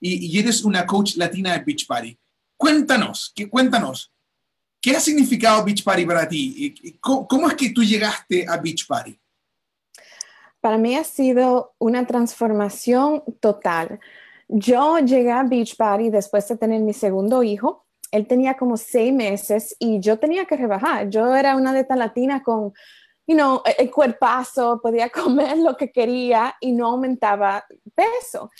y, 0.00 0.26
y, 0.26 0.38
eres 0.38 0.64
una 0.64 0.86
coach 0.86 1.16
latina 1.16 1.52
de 1.52 1.64
Beach 1.64 1.86
Party. 1.86 2.16
Cuéntanos, 2.56 3.32
que, 3.34 3.48
cuéntanos, 3.48 4.12
¿qué 4.80 4.96
ha 4.96 5.00
significado 5.00 5.64
Beach 5.64 5.82
Party 5.82 6.06
para 6.06 6.28
ti? 6.28 6.98
¿Cómo, 7.00 7.26
¿Cómo 7.26 7.48
es 7.48 7.54
que 7.54 7.70
tú 7.70 7.82
llegaste 7.82 8.46
a 8.48 8.56
Beach 8.58 8.86
Party? 8.86 9.18
Para 10.60 10.78
mí 10.78 10.96
ha 10.96 11.04
sido 11.04 11.74
una 11.78 12.06
transformación 12.06 13.22
total. 13.40 13.98
Yo 14.48 14.98
llegué 14.98 15.32
a 15.32 15.42
Beach 15.42 15.76
Party 15.76 16.10
después 16.10 16.46
de 16.48 16.56
tener 16.56 16.80
mi 16.80 16.92
segundo 16.92 17.42
hijo. 17.42 17.83
Él 18.14 18.28
tenía 18.28 18.56
como 18.56 18.76
seis 18.76 19.12
meses 19.12 19.74
y 19.80 19.98
yo 19.98 20.20
tenía 20.20 20.44
que 20.44 20.56
rebajar. 20.56 21.10
Yo 21.10 21.34
era 21.34 21.56
una 21.56 21.72
de 21.72 21.84
latina 21.96 22.44
con, 22.44 22.72
you 23.26 23.34
know, 23.34 23.60
el 23.76 23.90
cuerpazo, 23.90 24.80
podía 24.80 25.08
comer 25.10 25.58
lo 25.58 25.76
que 25.76 25.90
quería 25.90 26.54
y 26.60 26.70
no 26.70 26.86
aumentaba 26.86 27.64
peso. 27.92 28.52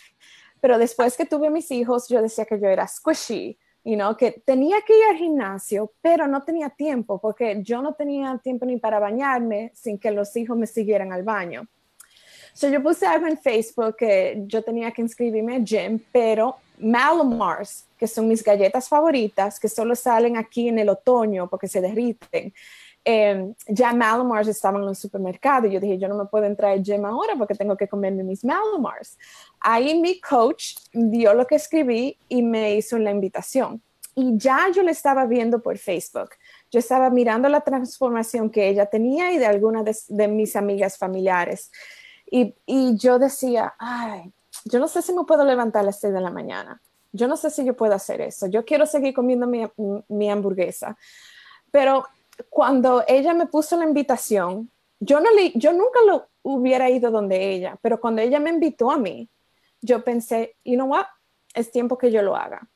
Pero 0.61 0.77
después 0.77 1.17
que 1.17 1.25
tuve 1.25 1.51
mis 1.51 1.71
hijos, 1.71 2.09
yo 2.09 2.21
decía 2.21 2.45
que 2.47 2.59
yo 2.59 2.67
era 2.67 2.89
squishy, 2.89 3.57
you 3.85 3.95
know, 3.95 4.17
que 4.17 4.43
tenía 4.45 4.79
que 4.85 4.99
ir 4.99 5.05
al 5.11 5.17
gimnasio, 5.19 5.93
pero 6.01 6.27
no 6.27 6.43
tenía 6.43 6.71
tiempo 6.71 7.21
porque 7.21 7.63
yo 7.63 7.81
no 7.81 7.95
tenía 7.95 8.41
tiempo 8.43 8.67
ni 8.67 8.79
para 8.79 8.99
bañarme 8.99 9.71
sin 9.73 10.01
que 10.01 10.11
los 10.11 10.35
hijos 10.35 10.57
me 10.57 10.67
siguieran 10.67 11.13
al 11.13 11.23
baño. 11.23 11.69
So 12.55 12.69
yo 12.69 12.83
puse 12.83 13.07
algo 13.07 13.29
en 13.29 13.39
Facebook 13.39 13.95
que 13.99 14.43
yo 14.47 14.65
tenía 14.65 14.91
que 14.91 15.03
inscribirme 15.03 15.55
al 15.55 15.65
gym, 15.65 16.01
pero 16.11 16.57
Malomars, 16.79 17.87
que 17.99 18.07
son 18.07 18.29
mis 18.29 18.43
galletas 18.43 18.89
favoritas, 18.89 19.61
que 19.61 19.69
solo 19.69 19.95
salen 19.95 20.37
aquí 20.37 20.69
en 20.69 20.79
el 20.79 20.89
otoño 20.89 21.49
porque 21.49 21.69
se 21.69 21.81
derriten, 21.81 22.53
eh, 23.05 23.53
ya 23.69 23.93
Malomars 23.93 24.49
estaban 24.49 24.81
en 24.81 24.87
los 24.87 24.99
supermercados. 24.99 25.71
Yo 25.71 25.79
dije, 25.79 25.99
yo 25.99 26.09
no 26.09 26.17
me 26.17 26.25
puedo 26.25 26.47
entrar 26.47 26.73
al 26.73 26.83
gym 26.83 27.05
ahora 27.05 27.35
porque 27.37 27.55
tengo 27.55 27.77
que 27.77 27.87
comerme 27.87 28.25
mis 28.25 28.45
Malomars. 28.45 29.19
Ahí 29.61 30.01
mi 30.01 30.21
coach 30.21 30.77
vio 30.93 31.35
lo 31.35 31.47
que 31.47 31.57
escribí 31.57 32.17
y 32.29 32.43
me 32.43 32.75
hizo 32.77 32.99
la 32.99 33.11
invitación. 33.11 33.83
Y 34.15 34.39
ya 34.39 34.69
yo 34.75 34.83
le 34.83 34.93
estaba 34.93 35.27
viendo 35.27 35.61
por 35.61 35.77
Facebook. 35.77 36.31
Yo 36.71 36.79
estaba 36.79 37.11
mirando 37.11 37.49
la 37.49 37.61
transformación 37.61 38.49
que 38.49 38.69
ella 38.69 38.87
tenía 38.87 39.33
y 39.33 39.39
de 39.39 39.47
algunas 39.47 39.85
de, 39.85 39.97
de 40.09 40.29
mis 40.29 40.57
amigas 40.57 40.97
familiares. 40.97 41.71
Y, 42.31 42.55
y, 42.65 42.97
yo 42.97 43.19
decía, 43.19 43.75
ay, 43.79 44.33
yo 44.65 44.79
no 44.79 44.89
sé 44.89 45.03
si 45.03 45.13
me 45.13 45.25
puedo 45.25 45.45
levantar 45.45 45.83
a 45.83 45.87
las 45.87 46.01
6 46.01 46.13
de 46.13 46.21
la 46.21 46.31
mañana. 46.31 46.81
Yo 47.13 47.29
no 47.29 47.37
sé 47.37 47.51
si 47.51 47.65
yo 47.65 47.77
puedo 47.77 47.95
hacer 47.95 48.21
eso. 48.21 48.47
Yo 48.47 48.65
quiero 48.65 48.87
seguir 48.87 49.15
comiendo 49.15 49.47
mi, 49.47 49.65
mi 50.09 50.31
hamburguesa. 50.31 50.97
Pero 51.71 52.05
cuando 52.49 53.05
ella 53.07 53.35
me 53.35 53.47
puso 53.47 53.77
la 53.77 53.85
invitación, 53.85 54.71
yo, 54.99 55.21
no 55.21 55.31
le, 55.33 55.53
yo 55.55 55.73
nunca 55.73 56.01
lo 56.07 56.27
hubiera 56.43 56.91
ido 56.91 57.11
donde 57.11 57.53
ella, 57.53 57.79
pero 57.83 58.01
cuando 58.01 58.23
ella 58.23 58.41
me 58.41 58.51
invitó 58.51 58.91
a 58.91 58.99
mí, 58.99 59.29
yo 59.81 60.03
pensé, 60.03 60.57
you 60.65 60.75
know 60.75 60.89
what, 60.89 61.07
es 61.55 61.71
tiempo 61.71 61.99
que 61.99 62.11
yo 62.11 62.23
lo 62.23 62.37
haga. 62.37 62.69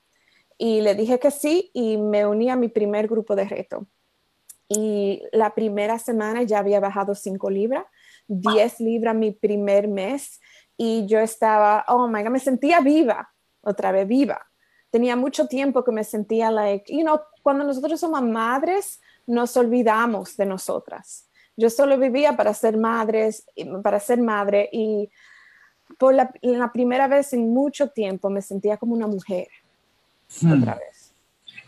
Y 0.57 0.81
le 0.83 0.95
dije 0.95 1.19
que 1.19 1.31
sí 1.31 1.71
y 1.73 1.97
me 1.97 2.27
uní 2.27 2.51
a 2.51 2.57
mi 2.57 2.69
primer 2.69 3.09
grupo 3.09 3.35
de 3.35 3.45
reto. 3.45 3.87
Y 4.69 5.23
la 5.33 5.55
primera 5.55 5.99
semana 5.99 6.43
ya 6.43 6.59
había 6.59 6.81
bajado 6.81 7.15
5 7.15 7.49
libras 7.51 7.87
10 8.29 8.81
libras 8.81 9.15
mi 9.15 9.33
primer 9.33 9.89
mes 9.89 10.41
y 10.81 11.07
yo 11.07 11.19
estaba, 11.19 11.85
oh 11.89 12.07
my 12.07 12.23
God, 12.23 12.31
me 12.31 12.39
sentía 12.39 12.81
viva, 12.81 13.35
otra 13.61 13.91
vez 13.91 14.07
viva. 14.07 14.41
Tenía 14.91 15.17
mucho 15.17 15.49
tiempo 15.49 15.83
que 15.85 15.91
me 15.91 16.05
sentía 16.05 16.51
like, 16.53 16.91
you 16.91 17.03
know, 17.03 17.21
cuando 17.43 17.65
nosotros 17.65 17.99
somos 17.99 18.23
madres, 18.23 19.01
nos 19.27 19.57
olvidamos 19.57 20.37
de 20.37 20.47
nosotras. 20.47 21.29
Yo 21.57 21.69
solo 21.69 21.99
vivía 21.99 22.37
para 22.37 22.55
ser 22.55 22.77
madres, 22.77 23.45
para 23.83 23.99
ser 23.99 24.21
madre 24.21 24.71
y 24.73 25.11
por 25.99 26.15
la, 26.15 26.33
la 26.43 26.73
primera 26.73 27.09
vez 27.09 27.33
en 27.33 27.53
mucho 27.53 27.91
tiempo 27.91 28.31
me 28.31 28.41
sentía 28.41 28.77
como 28.77 28.95
una 28.95 29.09
mujer. 29.09 29.49
Hmm. 30.41 30.63
Otra 30.63 30.77
vez. 30.77 31.13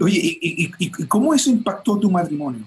Oye, 0.01 0.21
¿y, 0.23 0.65
y, 0.65 0.73
y 0.79 1.07
cómo 1.09 1.35
eso 1.35 1.51
impactó 1.51 1.99
tu 1.99 2.09
matrimonio? 2.11 2.65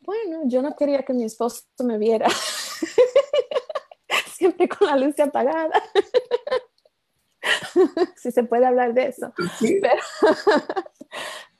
Bueno, 0.00 0.42
yo 0.44 0.62
no 0.62 0.76
quería 0.76 1.02
que 1.02 1.12
mi 1.12 1.24
esposo 1.24 1.64
me 1.80 1.98
viera. 1.98 2.28
Siempre 4.46 4.68
con 4.68 4.86
la 4.86 4.96
luz 4.96 5.18
apagada. 5.18 5.82
si 8.16 8.30
se 8.30 8.44
puede 8.44 8.66
hablar 8.66 8.94
de 8.94 9.08
eso. 9.08 9.32
Pero, 9.60 10.02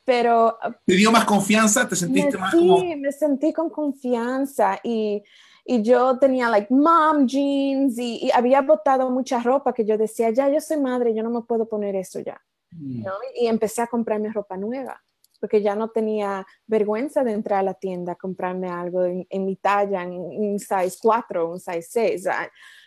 pero, 0.04 0.58
¿Te 0.84 0.94
dio 0.94 1.10
más 1.10 1.24
confianza? 1.24 1.88
¿Te 1.88 1.96
sentiste 1.96 2.38
más 2.38 2.52
sí, 2.52 2.58
como...? 2.58 2.78
me 2.96 3.12
sentí 3.12 3.52
con 3.52 3.70
confianza 3.70 4.78
y, 4.82 5.22
y 5.64 5.82
yo 5.82 6.18
tenía 6.18 6.48
like 6.48 6.72
mom 6.72 7.26
jeans 7.26 7.98
y, 7.98 8.26
y, 8.26 8.30
había 8.30 8.62
botado 8.62 9.10
mucha 9.10 9.40
ropa 9.40 9.72
que 9.72 9.84
yo 9.84 9.98
decía, 9.98 10.30
ya 10.30 10.48
yo 10.48 10.60
soy 10.60 10.78
madre, 10.78 11.14
yo 11.14 11.22
no 11.22 11.30
me 11.30 11.42
puedo 11.42 11.68
poner 11.68 11.96
eso 11.96 12.20
ya. 12.20 12.40
Mm. 12.70 13.02
¿no? 13.02 13.12
Y 13.40 13.46
empecé 13.46 13.82
a 13.82 13.86
comprarme 13.86 14.32
ropa 14.32 14.56
nueva 14.56 15.02
porque 15.38 15.62
ya 15.62 15.74
no 15.74 15.88
tenía 15.88 16.46
vergüenza 16.66 17.24
de 17.24 17.32
entrar 17.32 17.60
a 17.60 17.62
la 17.62 17.74
tienda 17.74 18.12
a 18.12 18.16
comprarme 18.16 18.68
algo 18.68 19.04
en, 19.04 19.26
en 19.30 19.44
mi 19.44 19.56
talla, 19.56 20.02
en 20.02 20.12
un 20.12 20.58
size 20.58 20.96
4, 21.00 21.50
un 21.50 21.60
size 21.60 21.82
6. 21.82 22.28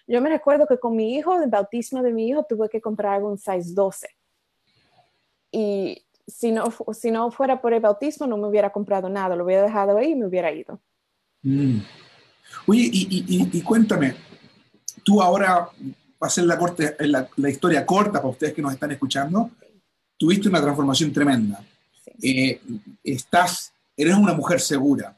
Yo 0.08 0.22
me 0.22 0.30
recuerdo 0.30 0.66
que 0.66 0.78
con 0.78 0.96
mi 0.96 1.16
hijo, 1.16 1.40
el 1.40 1.50
bautismo 1.50 2.02
de 2.02 2.12
mi 2.12 2.30
hijo, 2.30 2.44
tuve 2.44 2.70
que 2.70 2.82
comprar 2.82 3.16
algo 3.16 3.30
un 3.30 3.38
size 3.38 3.74
12. 3.74 4.08
Y 5.52 6.06
si 6.28 6.52
no, 6.52 6.66
si 6.94 7.12
no 7.12 7.32
fuera 7.32 7.62
por 7.62 7.74
el 7.74 7.80
bautismo, 7.80 8.28
no 8.28 8.38
me 8.38 8.48
hubiera 8.48 8.72
comprado 8.72 9.10
nada, 9.10 9.36
lo 9.36 9.46
hubiera 9.46 9.64
dejado 9.64 9.98
ahí 9.98 10.12
y 10.12 10.16
me 10.16 10.26
hubiera 10.26 10.52
ido. 10.52 10.80
Mm. 11.42 11.80
Oye, 12.68 12.90
y, 12.92 13.26
y, 13.28 13.58
y, 13.58 13.62
cuéntame, 13.62 14.16
tú 15.04 15.22
ahora, 15.22 15.70
va 16.22 16.28
a 16.28 16.30
ser 16.30 16.46
la, 16.46 16.58
corte, 16.58 16.96
la, 17.00 17.30
la 17.36 17.50
historia 17.50 17.86
corta 17.86 18.14
para 18.14 18.30
ustedes 18.30 18.54
que 18.54 18.62
nos 18.62 18.74
están 18.74 18.92
escuchando, 18.92 19.52
tuviste 20.18 20.50
una 20.50 20.62
transformación 20.62 21.14
tremenda 21.14 21.64
eh, 22.22 22.62
estás, 23.04 23.74
eres 23.96 24.16
una 24.16 24.34
mujer 24.34 24.60
segura 24.60 25.18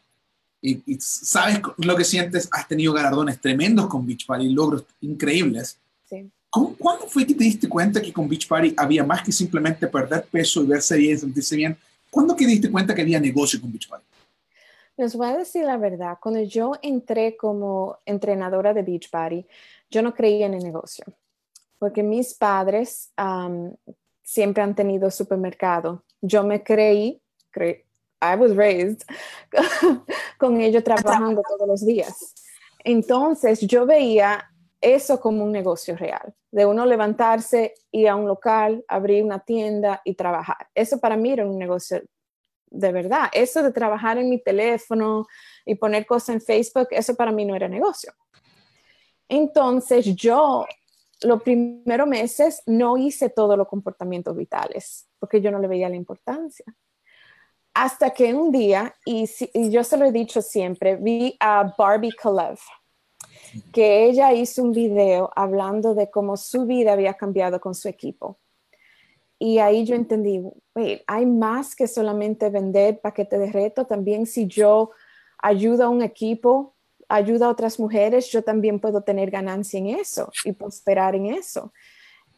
y, 0.61 0.81
y, 0.85 0.97
sabes 0.99 1.59
lo 1.77 1.95
que 1.95 2.03
sientes, 2.03 2.47
has 2.51 2.67
tenido 2.67 2.93
galardones 2.93 3.41
tremendos 3.41 3.87
con 3.87 4.05
Beach 4.05 4.25
Party, 4.25 4.49
logros 4.49 4.85
increíbles. 5.01 5.77
Sí. 6.07 6.29
¿Cómo, 6.49 6.75
¿Cuándo 6.77 7.07
fue 7.07 7.25
que 7.25 7.33
te 7.33 7.43
diste 7.43 7.67
cuenta 7.67 8.01
que 8.01 8.13
con 8.13 8.27
Beach 8.27 8.47
Party 8.47 8.73
había 8.77 9.03
más 9.03 9.23
que 9.23 9.31
simplemente 9.31 9.87
perder 9.87 10.25
peso 10.25 10.61
y 10.61 10.67
verse 10.67 10.97
bien, 10.97 11.17
sentirse 11.17 11.55
bien? 11.55 11.77
¿Cuándo 12.11 12.35
que 12.35 12.45
te 12.45 12.51
diste 12.51 12.69
cuenta 12.69 12.93
que 12.93 13.01
había 13.01 13.19
negocio 13.19 13.59
con 13.59 13.71
Beach 13.71 13.87
Party? 13.87 14.05
Les 14.97 15.15
voy 15.15 15.29
a 15.29 15.37
decir 15.37 15.65
la 15.65 15.77
verdad, 15.77 16.17
cuando 16.21 16.41
yo 16.43 16.73
entré 16.81 17.35
como 17.37 17.97
entrenadora 18.05 18.73
de 18.73 18.83
Beach 18.83 19.09
Party, 19.09 19.45
yo 19.89 20.01
no 20.01 20.13
creía 20.13 20.45
en 20.45 20.53
el 20.53 20.63
negocio. 20.63 21.05
porque 21.79 22.03
mis 22.03 22.35
padres 22.35 23.11
siempre 24.31 24.63
han 24.63 24.75
tenido 24.75 25.11
supermercado. 25.11 26.05
Yo 26.21 26.41
me 26.43 26.63
creí, 26.63 27.21
I 27.57 28.35
was 28.37 28.55
raised 28.55 29.01
con 30.37 30.61
ellos 30.61 30.85
trabajando 30.85 31.41
todos 31.41 31.67
los 31.67 31.85
días. 31.85 32.33
Entonces 32.81 33.59
yo 33.59 33.85
veía 33.85 34.49
eso 34.79 35.19
como 35.19 35.43
un 35.43 35.51
negocio 35.51 35.97
real, 35.97 36.33
de 36.49 36.65
uno 36.65 36.85
levantarse, 36.85 37.73
ir 37.91 38.07
a 38.07 38.15
un 38.15 38.25
local, 38.25 38.85
abrir 38.87 39.21
una 39.25 39.39
tienda 39.39 40.01
y 40.05 40.15
trabajar. 40.15 40.69
Eso 40.73 40.97
para 41.01 41.17
mí 41.17 41.33
era 41.33 41.45
un 41.45 41.59
negocio 41.59 42.01
de 42.67 42.91
verdad. 42.93 43.29
Eso 43.33 43.61
de 43.61 43.73
trabajar 43.73 44.17
en 44.17 44.29
mi 44.29 44.41
teléfono 44.41 45.27
y 45.65 45.75
poner 45.75 46.05
cosas 46.05 46.35
en 46.35 46.41
Facebook, 46.41 46.87
eso 46.91 47.15
para 47.15 47.33
mí 47.33 47.43
no 47.43 47.53
era 47.53 47.67
negocio. 47.67 48.13
Entonces 49.27 50.15
yo 50.15 50.65
los 51.23 51.43
primeros 51.43 52.07
meses 52.07 52.63
no 52.65 52.97
hice 52.97 53.29
todos 53.29 53.57
los 53.57 53.67
comportamientos 53.67 54.35
vitales 54.35 55.07
porque 55.19 55.41
yo 55.41 55.51
no 55.51 55.59
le 55.59 55.67
veía 55.67 55.89
la 55.89 55.95
importancia. 55.95 56.65
Hasta 57.73 58.09
que 58.09 58.33
un 58.33 58.51
día, 58.51 58.95
y, 59.05 59.29
yo 59.69 59.83
se 59.83 59.97
lo 59.97 60.05
he 60.05 60.11
dicho 60.11 60.41
siempre, 60.41 60.97
vi 60.97 61.37
a 61.39 61.73
Barbie 61.77 62.11
Kalev, 62.11 62.59
que 63.71 64.05
ella 64.05 64.33
hizo 64.33 64.61
un 64.61 64.71
video 64.71 65.31
hablando 65.35 65.93
de 65.93 66.09
cómo 66.09 66.35
su 66.35 66.65
vida 66.65 66.93
había 66.93 67.13
cambiado 67.13 67.61
con 67.61 67.75
su 67.75 67.87
equipo. 67.87 68.39
Y 69.39 69.59
ahí 69.59 69.85
yo 69.85 69.95
entendí, 69.95 70.43
hay 71.07 71.25
más 71.25 71.75
que 71.75 71.87
solamente 71.87 72.49
vender 72.49 72.99
paquetes 72.99 73.39
de 73.39 73.51
reto, 73.51 73.85
también 73.85 74.25
si 74.25 74.47
yo 74.47 74.91
ayudo 75.37 75.85
a 75.85 75.89
un 75.89 76.01
equipo 76.01 76.75
ayuda 77.11 77.47
a 77.47 77.49
otras 77.49 77.79
mujeres, 77.79 78.31
yo 78.31 78.41
también 78.41 78.79
puedo 78.79 79.01
tener 79.01 79.29
ganancia 79.29 79.77
en 79.77 79.87
eso 79.87 80.31
y 80.45 80.53
prosperar 80.53 81.15
en 81.15 81.27
eso. 81.27 81.73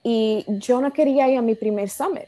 Y 0.03 0.45
yo 0.47 0.81
no 0.81 0.91
quería 0.91 1.29
ir 1.29 1.37
a 1.37 1.41
mi 1.41 1.55
primer 1.55 1.89
summit. 1.89 2.27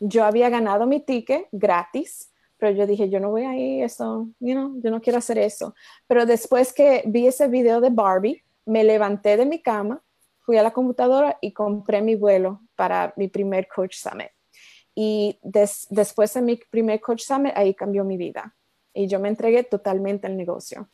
Yo 0.00 0.24
había 0.24 0.48
ganado 0.48 0.86
mi 0.86 1.00
ticket 1.00 1.46
gratis, 1.52 2.32
pero 2.56 2.72
yo 2.72 2.86
dije, 2.86 3.08
yo 3.08 3.20
no 3.20 3.30
voy 3.30 3.44
a 3.44 3.56
ir 3.56 3.84
eso, 3.84 4.28
you 4.40 4.54
know, 4.54 4.80
yo 4.82 4.90
no 4.90 5.00
quiero 5.00 5.18
hacer 5.18 5.38
eso. 5.38 5.74
Pero 6.06 6.26
después 6.26 6.72
que 6.72 7.02
vi 7.06 7.26
ese 7.26 7.48
video 7.48 7.80
de 7.80 7.90
Barbie, 7.90 8.42
me 8.64 8.82
levanté 8.82 9.36
de 9.36 9.46
mi 9.46 9.60
cama, 9.60 10.02
fui 10.40 10.56
a 10.56 10.62
la 10.62 10.72
computadora 10.72 11.38
y 11.40 11.52
compré 11.52 12.00
mi 12.00 12.14
vuelo 12.14 12.62
para 12.74 13.12
mi 13.16 13.28
primer 13.28 13.68
Coach 13.68 13.96
Summit. 13.96 14.30
Y 14.94 15.38
después 15.42 16.34
de 16.34 16.42
mi 16.42 16.56
primer 16.56 17.00
Coach 17.00 17.22
Summit, 17.22 17.52
ahí 17.54 17.74
cambió 17.74 18.04
mi 18.04 18.16
vida. 18.16 18.56
Y 18.92 19.06
yo 19.06 19.20
me 19.20 19.28
entregué 19.28 19.62
totalmente 19.62 20.26
al 20.26 20.36
negocio. 20.36 20.88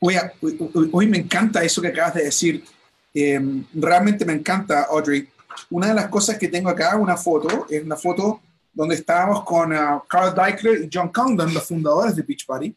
Hoy, 0.00 1.06
me 1.08 1.18
encanta 1.18 1.64
eso 1.64 1.82
que 1.82 1.88
acabas 1.88 2.14
de 2.14 2.24
decir. 2.24 2.64
Em, 3.12 3.64
realmente 3.74 4.24
me 4.24 4.32
encanta, 4.32 4.82
Audrey. 4.84 5.28
Una 5.70 5.88
de 5.88 5.94
las 5.94 6.08
cosas 6.08 6.38
que 6.38 6.48
tengo 6.48 6.68
acá, 6.68 6.96
una 6.96 7.16
foto, 7.16 7.66
es 7.68 7.82
una 7.82 7.96
foto 7.96 8.40
donde 8.72 8.94
estábamos 8.94 9.42
con 9.42 9.72
uh, 9.72 10.02
Carl 10.08 10.32
Deichler 10.34 10.84
y 10.84 10.90
John 10.92 11.08
Condon, 11.08 11.52
los 11.52 11.66
fundadores 11.66 12.14
de 12.14 12.22
Beachbody, 12.22 12.76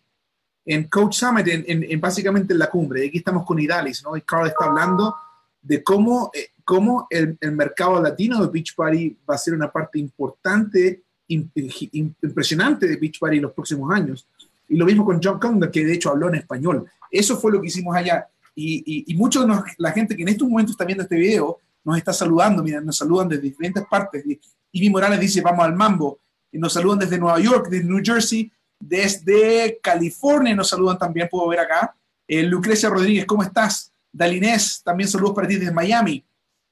en 0.65 0.85
Coach 0.85 1.13
Summit, 1.15 1.47
en, 1.47 2.01
básicamente 2.01 2.53
en 2.53 2.59
la 2.59 2.69
cumbre. 2.69 3.05
aquí 3.05 3.19
estamos 3.19 3.45
con 3.45 3.59
Idalis, 3.59 4.03
¿no? 4.03 4.17
Y 4.17 4.21
Carl 4.21 4.47
está 4.47 4.65
hablando 4.65 5.15
de 5.61 5.83
cómo, 5.83 6.31
eh, 6.33 6.49
cómo 6.63 7.07
el, 7.09 7.37
mercado 7.51 8.01
latino 8.01 8.43
de 8.43 8.51
Beachbody 8.51 9.17
va 9.29 9.35
a 9.35 9.37
ser 9.37 9.53
una 9.53 9.71
parte 9.71 9.99
importante, 9.99 11.03
impresionante 11.27 12.87
de 12.87 12.95
Beachbody 12.97 13.37
en 13.37 13.43
los 13.43 13.53
próximos 13.53 13.93
años. 13.93 14.27
Y 14.71 14.77
lo 14.77 14.85
mismo 14.85 15.03
con 15.03 15.19
John 15.21 15.37
Condon, 15.37 15.69
que 15.69 15.85
de 15.85 15.93
hecho 15.93 16.11
habló 16.11 16.29
en 16.29 16.35
español. 16.35 16.89
Eso 17.11 17.37
fue 17.37 17.51
lo 17.51 17.59
que 17.59 17.67
hicimos 17.67 17.93
allá. 17.93 18.25
Y, 18.55 19.03
y, 19.05 19.15
muchos 19.15 19.45
de 19.45 19.53
la 19.77 19.91
gente 19.91 20.15
que 20.15 20.21
en 20.21 20.29
estos 20.29 20.47
momentos 20.47 20.71
está 20.71 20.85
viendo 20.85 21.03
este 21.03 21.17
video 21.17 21.59
nos 21.83 21.97
está 21.97 22.13
saludando, 22.13 22.63
mira, 22.63 22.79
nos 22.79 22.97
saludan 22.97 23.27
desde 23.27 23.43
diferentes 23.43 23.83
partes. 23.89 24.23
Ivy 24.71 24.89
Morales 24.89 25.19
dice, 25.19 25.41
vamos 25.41 25.65
al 25.65 25.75
mambo. 25.75 26.19
Y 26.53 26.57
nos 26.57 26.71
saludan 26.71 26.99
desde 26.99 27.17
Nueva 27.17 27.39
York, 27.39 27.67
desde 27.69 27.85
New 27.85 28.01
Jersey, 28.01 28.49
desde 28.79 29.77
California, 29.81 30.55
nos 30.55 30.69
saludan 30.69 30.97
también, 30.97 31.27
puedo 31.29 31.49
ver 31.49 31.59
acá. 31.59 31.93
Eh, 32.25 32.43
Lucrecia 32.43 32.89
Rodríguez, 32.89 33.25
¿cómo 33.25 33.43
estás? 33.43 33.91
Dalinés, 34.11 34.81
también 34.83 35.09
saludos 35.09 35.35
para 35.35 35.49
ti 35.49 35.57
desde 35.57 35.73
Miami. 35.73 36.23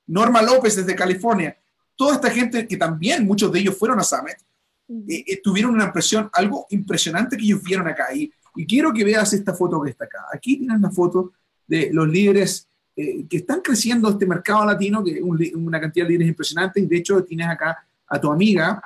Norma 0.07 0.41
López 0.41 0.77
desde 0.77 0.95
California. 0.95 1.57
Toda 1.97 2.15
esta 2.15 2.31
gente 2.31 2.65
que 2.65 2.77
también, 2.77 3.25
muchos 3.25 3.51
de 3.51 3.59
ellos 3.59 3.77
fueron 3.77 3.99
a 3.99 4.03
Summit, 4.03 4.37
eh, 4.89 5.23
eh, 5.27 5.41
tuvieron 5.43 5.71
una 5.71 5.85
impresión, 5.85 6.29
algo 6.33 6.65
impresionante 6.69 7.37
que 7.37 7.43
ellos 7.43 7.63
vieron 7.63 7.87
acá. 7.87 8.13
Y 8.13 8.31
y 8.55 8.65
quiero 8.65 8.93
que 8.93 9.03
veas 9.03 9.31
esta 9.33 9.53
foto 9.53 9.81
que 9.81 9.91
está 9.91 10.05
acá. 10.05 10.25
Aquí 10.33 10.57
tienes 10.57 10.81
la 10.81 10.91
foto 10.91 11.31
de 11.67 11.91
los 11.93 12.07
líderes 12.07 12.67
eh, 12.95 13.25
que 13.29 13.37
están 13.37 13.61
creciendo 13.61 14.09
este 14.09 14.25
mercado 14.25 14.65
latino, 14.65 15.03
que 15.03 15.21
una 15.21 15.79
cantidad 15.79 16.05
de 16.05 16.09
líderes 16.09 16.29
impresionantes. 16.29 16.83
Y 16.83 16.87
de 16.87 16.97
hecho 16.97 17.23
tienes 17.23 17.47
acá 17.47 17.87
a 18.07 18.19
tu 18.19 18.31
amiga, 18.31 18.81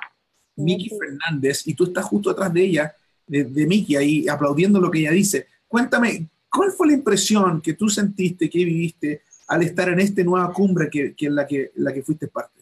Miki 0.56 0.90
Fernández, 0.90 1.66
y 1.66 1.74
tú 1.74 1.84
estás 1.84 2.04
justo 2.04 2.30
atrás 2.30 2.52
de 2.52 2.62
ella, 2.62 2.94
de, 3.26 3.44
de 3.44 3.66
Miki, 3.66 3.96
ahí 3.96 4.28
aplaudiendo 4.28 4.80
lo 4.80 4.90
que 4.90 5.00
ella 5.00 5.10
dice. 5.10 5.46
Cuéntame, 5.66 6.28
¿cuál 6.48 6.70
fue 6.70 6.88
la 6.88 6.92
impresión 6.92 7.60
que 7.60 7.72
tú 7.72 7.88
sentiste, 7.88 8.48
que 8.48 8.64
viviste 8.64 9.22
al 9.48 9.62
estar 9.62 9.88
en 9.88 9.98
esta 10.00 10.22
nueva 10.22 10.52
cumbre 10.52 10.88
que, 10.88 11.14
que, 11.14 11.30
la 11.30 11.46
que, 11.46 11.72
la 11.74 11.92
que 11.92 12.02
fuiste 12.02 12.28
parte? 12.28 12.60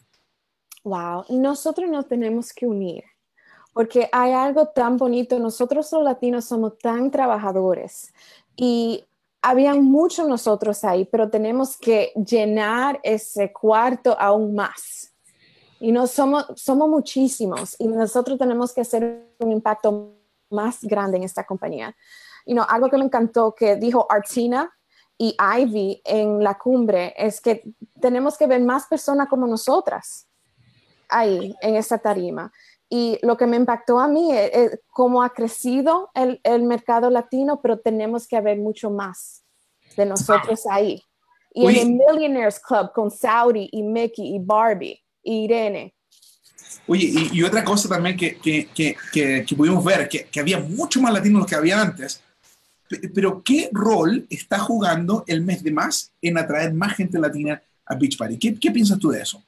Wow, 0.85 1.25
nosotros 1.29 1.91
nos 1.91 2.09
tenemos 2.09 2.53
que 2.53 2.67
unir 2.67 3.05
porque 3.73 4.09
hay 4.13 4.33
algo 4.33 4.67
tan 4.69 4.97
bonito. 4.97 5.39
Nosotros 5.39 5.91
los 5.93 6.03
latinos 6.03 6.45
somos 6.45 6.79
tan 6.79 7.11
trabajadores 7.11 8.13
y 8.57 9.05
habían 9.41 9.85
muchos 9.85 10.29
nosotros 10.29 10.85
ahí, 10.85 11.05
pero 11.05 11.31
tenemos 11.31 11.77
que 11.77 12.13
llenar 12.15 13.01
ese 13.03 13.53
cuarto 13.53 14.17
aún 14.19 14.55
más. 14.55 15.13
Y 15.81 15.91
no 15.91 16.07
somos, 16.07 16.47
somos 16.55 16.89
muchísimos 16.89 17.75
y 17.79 17.89
nosotros 17.89 18.39
tenemos 18.39 18.73
que 18.73 18.83
hacer 18.83 19.27
un 19.41 19.51
impacto 19.51 20.15
más 20.49 20.79
grande 20.83 21.17
en 21.17 21.25
esta 21.25 21.45
compañía. 21.45 21.97
You 22.47 22.55
know, 22.55 22.65
algo 22.69 22.89
que 22.89 22.97
me 22.97 23.05
encantó 23.05 23.55
que 23.55 23.77
dijo 23.77 24.07
Artina 24.09 24.73
y 25.19 25.37
Ivy 25.39 26.03
en 26.05 26.43
la 26.43 26.57
cumbre 26.57 27.15
es 27.17 27.41
que 27.41 27.63
tenemos 28.01 28.37
que 28.37 28.47
ver 28.47 28.61
más 28.61 28.87
personas 28.87 29.29
como 29.29 29.47
nosotras 29.47 30.29
ahí 31.09 31.55
en 31.61 31.77
esta 31.77 31.99
tarima. 31.99 32.53
Y 32.95 33.19
lo 33.23 33.39
que 33.39 33.47
me 33.47 33.57
impactó 33.57 33.99
a 33.99 34.07
mí 34.07 34.37
es, 34.37 34.79
cómo 34.91 35.23
ha 35.23 35.31
crecido 35.31 36.11
el, 36.13 36.43
el, 36.45 36.63
mercado 36.63 37.09
latino, 37.09 37.59
pero 37.63 37.79
tenemos 37.79 38.29
que 38.29 38.37
haber 38.37 38.59
mucho 38.59 38.91
más 38.91 39.43
de 39.97 40.05
nosotros 40.05 40.67
ahí. 40.71 41.03
Y 41.55 41.65
en 41.69 41.77
el 41.77 41.93
Millionaires 41.93 42.61
Club 42.61 42.93
con 42.93 43.11
Saudi 43.11 43.71
y 43.73 43.83
Mickey 43.83 44.35
y 44.35 44.39
Barbie 44.39 45.03
y 45.23 45.45
Irene. 45.45 45.95
Oye, 46.87 47.07
y, 47.07 47.39
y 47.39 47.43
otra 47.43 47.65
cosa 47.65 47.89
también 47.89 48.15
que, 48.15 48.37
que, 48.37 48.69
que, 48.75 48.95
que 49.47 49.57
pudimos 49.57 49.83
ver, 49.83 50.07
que, 50.07 50.29
había 50.39 50.61
mucho 50.61 51.01
más 51.01 51.15
latinos 51.15 51.47
que 51.47 51.55
había 51.55 51.81
antes, 51.81 52.23
pero 53.15 53.43
¿qué 53.43 53.71
rol 53.73 54.27
está 54.29 54.59
jugando 54.59 55.25
el 55.27 55.41
mes 55.41 55.63
de 55.63 55.73
más 55.73 56.13
en 56.21 56.37
atraer 56.37 56.75
más 56.75 56.95
gente 56.95 57.19
latina 57.19 57.63
a 57.87 57.95
Beach 57.95 58.19
Party? 58.19 58.39
¿Qué, 58.39 58.55
qué 58.61 58.71
piensas 58.71 58.99
tú 58.99 59.09
de 59.09 59.23
eso? 59.23 59.43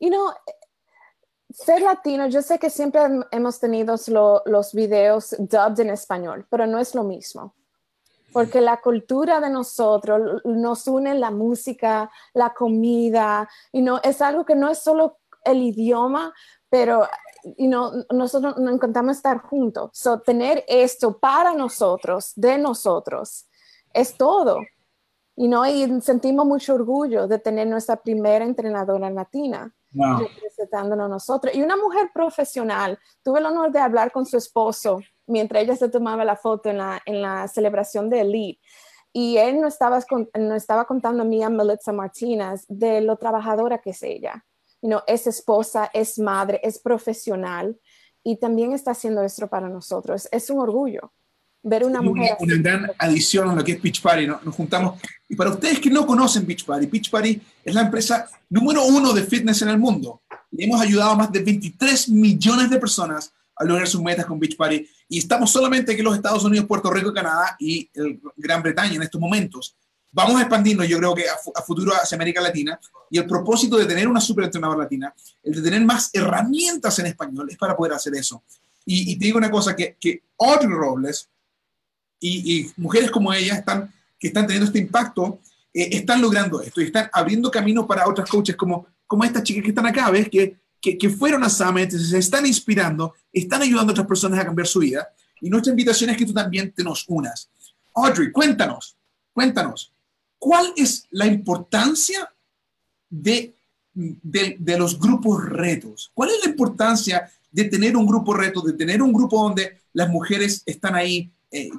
You 0.00 0.10
know, 0.10 0.32
ser 1.54 1.82
latino, 1.82 2.26
yo 2.26 2.42
sé 2.42 2.58
que 2.58 2.68
siempre 2.68 3.00
hemos 3.30 3.60
tenido 3.60 3.94
los 4.46 4.74
videos 4.74 5.36
dubbed 5.38 5.80
en 5.80 5.90
español, 5.90 6.46
pero 6.50 6.66
no 6.66 6.78
es 6.78 6.94
lo 6.94 7.04
mismo. 7.04 7.54
Porque 8.32 8.60
la 8.60 8.80
cultura 8.80 9.40
de 9.40 9.48
nosotros 9.48 10.42
nos 10.44 10.88
une 10.88 11.14
la 11.14 11.30
música, 11.30 12.10
la 12.32 12.52
comida, 12.52 13.48
y 13.70 13.80
no 13.80 14.00
es 14.02 14.20
algo 14.20 14.44
que 14.44 14.56
no 14.56 14.68
es 14.68 14.78
solo 14.80 15.18
el 15.44 15.62
idioma, 15.62 16.34
pero 16.68 17.06
y 17.56 17.68
no, 17.68 17.92
nosotros 18.10 18.56
nos 18.56 18.74
encantamos 18.74 19.16
estar 19.16 19.38
juntos. 19.38 19.90
So, 19.92 20.20
tener 20.20 20.64
esto 20.66 21.18
para 21.18 21.54
nosotros, 21.54 22.32
de 22.34 22.58
nosotros, 22.58 23.46
es 23.92 24.16
todo. 24.16 24.58
Y, 25.36 25.48
¿no? 25.48 25.66
y 25.66 26.00
sentimos 26.00 26.46
mucho 26.46 26.74
orgullo 26.74 27.26
de 27.26 27.38
tener 27.38 27.66
nuestra 27.66 27.96
primera 27.96 28.44
entrenadora 28.44 29.10
latina 29.10 29.74
representándonos 29.92 31.08
nosotros. 31.08 31.54
Y 31.54 31.62
una 31.62 31.76
mujer 31.76 32.10
profesional, 32.12 32.98
tuve 33.22 33.40
el 33.40 33.46
honor 33.46 33.70
de 33.70 33.78
hablar 33.78 34.12
con 34.12 34.26
su 34.26 34.36
esposo 34.36 35.00
mientras 35.26 35.62
ella 35.62 35.76
se 35.76 35.88
tomaba 35.88 36.24
la 36.24 36.36
foto 36.36 36.68
en 36.68 36.78
la, 36.78 37.00
en 37.06 37.22
la 37.22 37.48
celebración 37.48 38.10
de 38.10 38.20
Elite. 38.20 38.60
Y 39.12 39.36
él 39.36 39.60
nos 39.60 39.74
estaba, 39.74 40.00
nos 40.34 40.56
estaba 40.56 40.84
contando 40.86 41.22
a 41.22 41.26
mí, 41.26 41.42
a 41.42 41.48
Melissa 41.48 41.92
Martínez, 41.92 42.64
de 42.68 43.00
lo 43.00 43.16
trabajadora 43.16 43.78
que 43.78 43.90
es 43.90 44.02
ella. 44.02 44.44
You 44.82 44.88
know, 44.88 45.00
es 45.06 45.26
esposa, 45.26 45.88
es 45.94 46.18
madre, 46.18 46.60
es 46.62 46.78
profesional 46.78 47.78
y 48.22 48.36
también 48.36 48.72
está 48.72 48.90
haciendo 48.90 49.22
esto 49.22 49.46
para 49.48 49.68
nosotros. 49.68 50.28
Es 50.32 50.50
un 50.50 50.58
orgullo 50.58 51.12
ver 51.64 51.84
una 51.84 52.00
mujer. 52.00 52.36
Una, 52.38 52.56
gran 52.56 52.90
adición 52.98 53.48
a 53.48 53.54
lo 53.54 53.64
que 53.64 53.72
es 53.72 53.82
Beach 53.82 54.00
Party, 54.00 54.26
¿no? 54.26 54.40
Nos 54.44 54.54
juntamos. 54.54 55.00
Y 55.28 55.34
para 55.34 55.50
ustedes 55.50 55.80
que 55.80 55.90
no 55.90 56.06
conocen 56.06 56.46
Beach 56.46 56.64
Party, 56.64 56.86
Beach 56.86 57.10
Party 57.10 57.40
es 57.64 57.74
la 57.74 57.80
empresa 57.82 58.28
número 58.50 58.84
uno 58.84 59.12
de 59.12 59.24
fitness 59.24 59.62
en 59.62 59.70
el 59.70 59.78
mundo. 59.78 60.22
Y 60.52 60.64
hemos 60.64 60.80
ayudado 60.80 61.12
a 61.12 61.16
más 61.16 61.32
de 61.32 61.42
23 61.42 62.10
millones 62.10 62.70
de 62.70 62.78
personas 62.78 63.32
a 63.56 63.64
lograr 63.64 63.88
sus 63.88 64.02
metas 64.02 64.26
con 64.26 64.38
Beach 64.38 64.56
Party. 64.56 64.86
Y 65.08 65.18
estamos 65.18 65.50
solamente 65.50 65.92
aquí 65.92 66.00
en 66.00 66.04
los 66.04 66.16
Estados 66.16 66.44
Unidos, 66.44 66.66
Puerto 66.66 66.90
Rico, 66.90 67.12
Canadá 67.12 67.56
y 67.58 67.90
Gran 68.36 68.62
Bretaña 68.62 68.96
en 68.96 69.02
estos 69.02 69.20
momentos. 69.20 69.74
vamos 70.12 70.36
a 70.36 70.42
expandirnos, 70.42 70.86
yo 70.86 70.98
creo 70.98 71.14
que 71.14 71.24
a, 71.28 71.62
futuro 71.62 71.92
hacia 71.92 72.14
América 72.14 72.40
Latina, 72.40 72.78
y 73.10 73.18
el 73.18 73.26
propósito 73.26 73.76
de 73.76 73.86
tener 73.86 74.06
una 74.06 74.20
super 74.20 74.44
entrenadora 74.44 74.84
latina, 74.84 75.12
el 75.42 75.54
de 75.54 75.62
tener 75.62 75.84
más 75.84 76.10
herramientas 76.12 76.98
en 76.98 77.06
español, 77.06 77.48
es 77.50 77.56
para 77.56 77.76
poder 77.76 77.94
hacer 77.94 78.14
eso. 78.14 78.44
Y, 78.86 79.16
te 79.18 79.24
digo 79.24 79.38
una 79.38 79.50
cosa, 79.50 79.74
que, 79.74 79.96
que 79.98 80.22
Audrey 80.38 80.68
Robles 80.68 81.30
y, 82.26 82.70
mujeres 82.76 83.10
como 83.10 83.32
ella 83.32 83.54
están, 83.54 83.92
que 84.18 84.28
están 84.28 84.46
teniendo 84.46 84.66
este 84.66 84.78
impacto, 84.78 85.40
eh, 85.72 85.88
están 85.92 86.22
logrando 86.22 86.60
esto 86.60 86.80
y 86.80 86.84
están 86.84 87.10
abriendo 87.12 87.50
camino 87.50 87.86
para 87.86 88.08
otras 88.08 88.28
coaches 88.28 88.56
como, 88.56 88.86
como 89.06 89.24
estas 89.24 89.42
chicas 89.42 89.62
que 89.62 89.70
están 89.70 89.86
acá, 89.86 90.10
¿ves? 90.10 90.28
Que, 90.28 90.56
que, 90.80 90.96
que 90.96 91.10
fueron 91.10 91.44
a 91.44 91.50
Summit, 91.50 91.90
se 91.90 92.18
están 92.18 92.46
inspirando, 92.46 93.14
están 93.32 93.62
ayudando 93.62 93.90
a 93.90 93.94
otras 93.94 94.06
personas 94.06 94.40
a 94.40 94.44
cambiar 94.44 94.66
su 94.66 94.80
vida. 94.80 95.08
Y 95.40 95.50
nuestra 95.50 95.70
invitación 95.70 96.10
es 96.10 96.16
que 96.16 96.26
tú 96.26 96.32
también 96.32 96.72
te 96.72 96.82
nos 96.82 97.04
unas. 97.08 97.50
Audrey, 97.94 98.32
cuéntanos, 98.32 98.96
cuéntanos, 99.32 99.92
¿cuál 100.38 100.72
es 100.76 101.06
la 101.10 101.26
importancia 101.26 102.28
de, 103.08 103.54
de, 103.92 104.56
de, 104.58 104.78
los 104.78 104.98
grupos 104.98 105.44
retos? 105.44 106.10
¿Cuál 106.14 106.30
es 106.30 106.44
la 106.44 106.50
importancia 106.50 107.30
de 107.50 107.64
tener 107.64 107.96
un 107.96 108.06
grupo 108.06 108.34
reto, 108.34 108.60
de 108.62 108.72
tener 108.72 109.00
un 109.00 109.12
grupo 109.12 109.42
donde 109.42 109.80
las 109.92 110.08
mujeres 110.08 110.62
están 110.66 110.96
ahí 110.96 111.30
eh, 111.54 111.70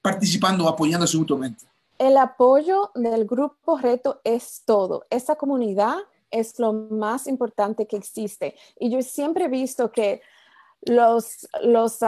participando, 0.00 0.68
apoyándose 0.68 1.16
mutuamente? 1.16 1.64
El 1.98 2.16
apoyo 2.16 2.90
del 2.94 3.24
grupo 3.24 3.78
reto 3.78 4.20
es 4.24 4.62
todo. 4.64 5.04
Esa 5.10 5.36
comunidad 5.36 5.96
es 6.30 6.58
lo 6.58 6.72
más 6.72 7.26
importante 7.26 7.86
que 7.86 7.96
existe. 7.96 8.56
Y 8.78 8.90
yo 8.90 9.00
siempre 9.02 9.44
he 9.44 9.48
visto 9.48 9.92
que 9.92 10.20
los, 10.82 11.48
los, 11.62 11.98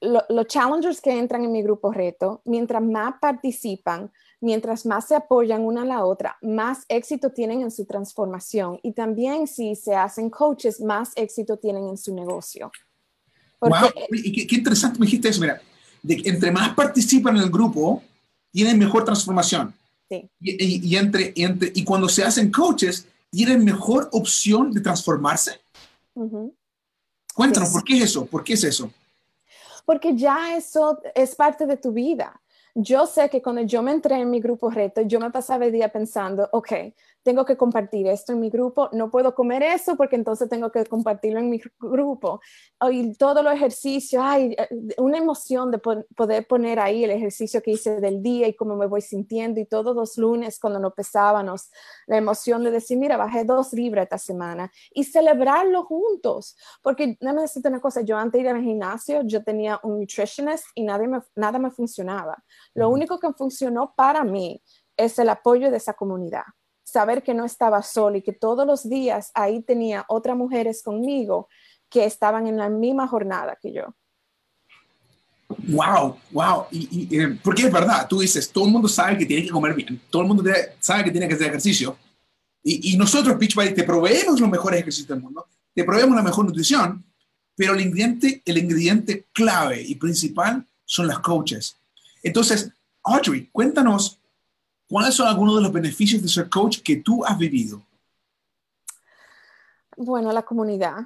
los 0.00 0.46
challengers 0.46 1.00
que 1.00 1.18
entran 1.18 1.44
en 1.44 1.52
mi 1.52 1.62
grupo 1.62 1.92
reto, 1.92 2.40
mientras 2.44 2.82
más 2.82 3.14
participan, 3.20 4.10
mientras 4.40 4.86
más 4.86 5.08
se 5.08 5.14
apoyan 5.14 5.62
una 5.62 5.82
a 5.82 5.84
la 5.84 6.04
otra, 6.04 6.38
más 6.40 6.84
éxito 6.88 7.30
tienen 7.30 7.60
en 7.60 7.70
su 7.70 7.84
transformación. 7.84 8.80
Y 8.82 8.92
también 8.92 9.46
si 9.46 9.74
se 9.74 9.94
hacen 9.94 10.30
coaches, 10.30 10.80
más 10.80 11.12
éxito 11.16 11.58
tienen 11.58 11.86
en 11.88 11.98
su 11.98 12.14
negocio. 12.14 12.72
wow, 13.60 13.70
qué, 14.10 14.46
qué, 14.46 14.56
interesante 14.56 14.98
me 14.98 15.04
dijiste 15.04 15.28
eso. 15.28 15.40
Mira, 15.42 15.60
de 16.02 16.22
entre 16.24 16.50
más 16.50 16.74
participan 16.74 17.36
en 17.36 17.42
el 17.42 17.50
grupo, 17.50 18.02
tienen 18.50 18.78
mejor 18.78 19.04
transformación. 19.04 19.74
Sí. 20.08 20.28
Y, 20.40 20.96
entre, 20.96 21.32
entre, 21.36 21.72
y 21.74 21.84
cuando 21.84 22.08
se 22.08 22.24
hacen 22.24 22.50
coaches, 22.50 23.06
tienen 23.30 23.64
mejor 23.64 24.08
opción 24.12 24.72
de 24.72 24.80
transformarse. 24.80 25.60
Cuéntanos, 27.34 27.70
¿por 27.70 27.84
qué 27.84 27.96
es 27.96 28.02
eso? 28.04 28.26
¿Por 28.26 28.42
qué 28.42 28.54
es 28.54 28.64
eso? 28.64 28.92
Porque 29.86 30.16
ya 30.16 30.56
eso 30.56 31.00
es 31.14 31.34
parte 31.34 31.64
de 31.66 31.76
tu 31.76 31.92
vida. 31.92 32.40
Yo 32.74 33.06
sé 33.06 33.28
que 33.28 33.42
cuando 33.42 33.62
yo 33.62 33.82
me 33.82 33.92
entré 33.92 34.16
en 34.20 34.30
mi 34.30 34.40
grupo 34.40 34.70
reto, 34.70 35.02
yo 35.02 35.18
me 35.20 35.30
pasaba 35.30 35.66
el 35.66 35.72
día 35.72 35.88
pensando, 35.88 36.48
ok, 36.52 36.72
tengo 37.22 37.44
que 37.44 37.56
compartir 37.56 38.06
esto 38.06 38.32
en 38.32 38.40
mi 38.40 38.48
grupo, 38.48 38.88
no 38.92 39.10
puedo 39.10 39.34
comer 39.34 39.62
eso 39.62 39.96
porque 39.96 40.16
entonces 40.16 40.48
tengo 40.48 40.70
que 40.70 40.84
compartirlo 40.86 41.40
en 41.40 41.50
mi 41.50 41.60
grupo. 41.78 42.40
Y 42.90 43.14
todo 43.14 43.42
los 43.42 43.52
ejercicios, 43.52 44.22
hay 44.24 44.56
eh, 44.56 44.68
una 44.98 45.18
emoción 45.18 45.70
de 45.70 45.78
poder 45.78 46.46
poner 46.46 46.78
ahí 46.80 47.04
el 47.04 47.10
ejercicio 47.10 47.60
que 47.62 47.72
hice 47.72 48.00
del 48.00 48.22
día 48.22 48.48
y 48.48 48.54
cómo 48.54 48.76
me 48.76 48.86
voy 48.86 49.02
sintiendo. 49.02 49.60
Y 49.60 49.66
todos 49.66 49.94
los 49.94 50.16
lunes 50.16 50.58
cuando 50.58 50.78
nos 50.78 50.94
pesábamos, 50.94 51.70
la 52.06 52.16
emoción 52.16 52.64
de 52.64 52.70
decir, 52.70 52.96
mira, 52.96 53.16
bajé 53.16 53.44
dos 53.44 53.72
libras 53.72 54.04
esta 54.04 54.18
semana 54.18 54.70
y 54.94 55.04
celebrarlo 55.04 55.84
juntos. 55.84 56.56
Porque, 56.82 57.18
déjame 57.20 57.42
decirte 57.42 57.68
una 57.68 57.80
cosa, 57.80 58.00
yo 58.00 58.16
antes 58.16 58.42
de 58.42 58.48
ir 58.48 58.54
al 58.54 58.62
gimnasio, 58.62 59.22
yo 59.24 59.44
tenía 59.44 59.78
un 59.82 60.00
nutritionist 60.00 60.64
y 60.74 60.84
nada 60.84 61.06
me, 61.06 61.20
nada 61.34 61.58
me 61.58 61.70
funcionaba. 61.70 62.42
Lo 62.74 62.88
único 62.88 63.18
que 63.18 63.32
funcionó 63.32 63.94
para 63.96 64.24
mí 64.24 64.62
es 64.96 65.18
el 65.18 65.28
apoyo 65.28 65.70
de 65.70 65.76
esa 65.76 65.94
comunidad 65.94 66.44
saber 66.90 67.22
que 67.22 67.34
no 67.34 67.44
estaba 67.44 67.82
sola 67.82 68.18
y 68.18 68.22
que 68.22 68.32
todos 68.32 68.66
los 68.66 68.88
días 68.88 69.30
ahí 69.34 69.62
tenía 69.62 70.04
otras 70.08 70.36
mujeres 70.36 70.82
conmigo 70.82 71.48
que 71.88 72.04
estaban 72.04 72.46
en 72.46 72.56
la 72.56 72.68
misma 72.68 73.06
jornada 73.06 73.56
que 73.60 73.72
yo. 73.72 73.94
Wow, 75.48 76.16
wow. 76.30 76.66
Y, 76.70 77.08
eh, 77.16 77.38
porque 77.42 77.62
es 77.62 77.72
verdad, 77.72 78.06
tú 78.08 78.20
dices, 78.20 78.50
todo 78.50 78.66
el 78.66 78.72
mundo 78.72 78.88
sabe 78.88 79.18
que 79.18 79.26
tiene 79.26 79.44
que 79.44 79.50
comer 79.50 79.74
bien, 79.74 80.00
todo 80.08 80.22
el 80.22 80.28
mundo 80.28 80.44
sabe 80.78 81.04
que 81.04 81.10
tiene 81.10 81.26
que 81.26 81.34
hacer 81.34 81.48
ejercicio. 81.48 81.96
Y, 82.62 82.92
y 82.92 82.96
nosotros, 82.96 83.38
Beachbody, 83.38 83.74
te 83.74 83.84
proveemos 83.84 84.40
los 84.40 84.50
mejores 84.50 84.80
ejercicios 84.80 85.08
del 85.08 85.20
mundo, 85.20 85.46
te 85.74 85.82
proveemos 85.84 86.14
la 86.14 86.22
mejor 86.22 86.44
nutrición, 86.44 87.04
pero 87.56 87.74
el 87.74 87.80
ingrediente, 87.80 88.42
el 88.44 88.58
ingrediente 88.58 89.26
clave 89.32 89.82
y 89.82 89.96
principal 89.96 90.64
son 90.84 91.08
las 91.08 91.18
coaches. 91.18 91.76
Entonces, 92.22 92.72
Audrey, 93.02 93.48
cuéntanos 93.50 94.20
¿Cuáles 94.90 95.14
son 95.14 95.28
algunos 95.28 95.54
de 95.54 95.62
los 95.62 95.72
beneficios 95.72 96.20
de 96.20 96.28
ser 96.28 96.50
coach 96.50 96.80
que 96.82 96.96
tú 96.96 97.24
has 97.24 97.38
vivido? 97.38 97.80
Bueno, 99.96 100.32
la 100.32 100.42
comunidad. 100.42 100.96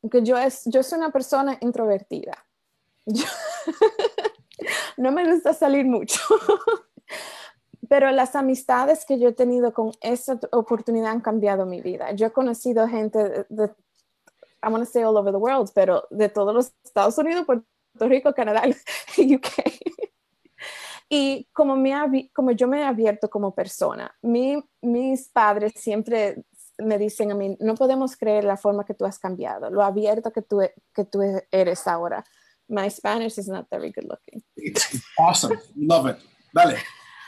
Porque 0.00 0.22
yo, 0.22 0.38
es, 0.38 0.62
yo 0.64 0.82
soy 0.82 0.98
una 0.98 1.10
persona 1.10 1.58
introvertida. 1.60 2.46
no 4.96 5.12
me 5.12 5.30
gusta 5.30 5.52
salir 5.52 5.84
mucho. 5.84 6.18
Pero 7.90 8.10
las 8.10 8.34
amistades 8.34 9.04
que 9.04 9.18
yo 9.18 9.28
he 9.28 9.32
tenido 9.32 9.74
con 9.74 9.92
esa 10.00 10.40
oportunidad 10.52 11.10
han 11.10 11.20
cambiado 11.20 11.66
mi 11.66 11.82
vida. 11.82 12.12
Yo 12.12 12.28
he 12.28 12.32
conocido 12.32 12.88
gente 12.88 13.18
de, 13.18 13.46
de 13.50 13.64
I 14.64 14.70
want 14.70 14.82
to 14.82 14.90
say 14.90 15.02
all 15.02 15.18
over 15.18 15.30
the 15.30 15.38
world, 15.38 15.70
pero 15.74 16.08
de 16.10 16.28
todos 16.30 16.54
los 16.54 16.72
Estados 16.82 17.16
Unidos, 17.18 17.44
Puerto 17.44 17.64
Rico, 18.00 18.32
Canadá 18.32 18.62
UK. 19.18 19.46
Y 21.08 21.48
como, 21.52 21.76
me, 21.76 22.30
como 22.34 22.50
yo 22.50 22.66
me 22.66 22.80
he 22.80 22.84
abierto 22.84 23.30
como 23.30 23.54
persona, 23.54 24.12
mis 24.22 25.28
padres 25.28 25.74
siempre 25.76 26.44
me 26.78 26.98
dicen 26.98 27.30
a 27.30 27.34
mí, 27.34 27.56
no 27.60 27.74
podemos 27.74 28.16
creer 28.16 28.44
la 28.44 28.56
forma 28.56 28.84
que 28.84 28.94
tú 28.94 29.04
has 29.04 29.18
cambiado, 29.18 29.70
lo 29.70 29.82
abierto 29.82 30.32
que 30.32 30.42
tú, 30.42 30.60
que 30.94 31.04
tú 31.04 31.22
eres 31.50 31.86
ahora. 31.86 32.24
My 32.68 32.90
Spanish 32.90 33.38
is 33.38 33.48
not 33.48 33.68
very 33.70 33.92
good 33.92 34.08
looking. 34.08 34.42
It's 34.56 35.00
awesome. 35.18 35.56
Love 35.76 36.10
it. 36.10 36.16
Dale. 36.52 36.76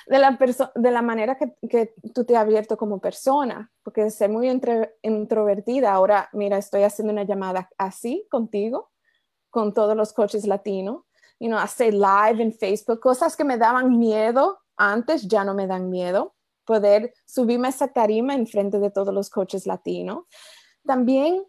De 0.08 0.18
la, 0.18 0.38
de 0.74 0.90
la 0.90 1.02
manera 1.02 1.36
que, 1.36 1.54
que, 1.68 1.94
tú 2.14 2.24
te 2.24 2.34
has 2.34 2.42
abierto 2.42 2.76
como 2.76 2.98
persona, 2.98 3.70
porque 3.82 4.04
de 4.04 4.10
ser 4.10 4.30
muy 4.30 4.48
introvertida, 5.02 5.92
ahora, 5.92 6.30
mira, 6.32 6.56
estoy 6.56 6.82
haciendo 6.82 7.12
una 7.12 7.24
llamada 7.24 7.68
así 7.76 8.26
contigo, 8.30 8.90
con 9.50 9.74
todos 9.74 9.96
los 9.96 10.12
coaches 10.14 10.46
latinos, 10.46 11.02
you 11.38 11.48
know, 11.48 11.58
hacer 11.58 11.94
live 11.94 12.42
en 12.42 12.52
Facebook, 12.52 13.00
cosas 13.00 13.36
que 13.36 13.44
me 13.44 13.56
daban 13.56 13.98
miedo 13.98 14.58
antes 14.76 15.26
ya 15.26 15.44
no 15.44 15.54
me 15.54 15.66
dan 15.66 15.90
miedo. 15.90 16.34
Poder 16.64 17.14
subirme 17.24 17.68
a 17.68 17.70
esa 17.70 17.88
tarima 17.88 18.34
en 18.34 18.46
frente 18.46 18.78
de 18.78 18.90
todos 18.90 19.12
los 19.12 19.30
coaches 19.30 19.66
latinos. 19.66 20.24
También 20.84 21.44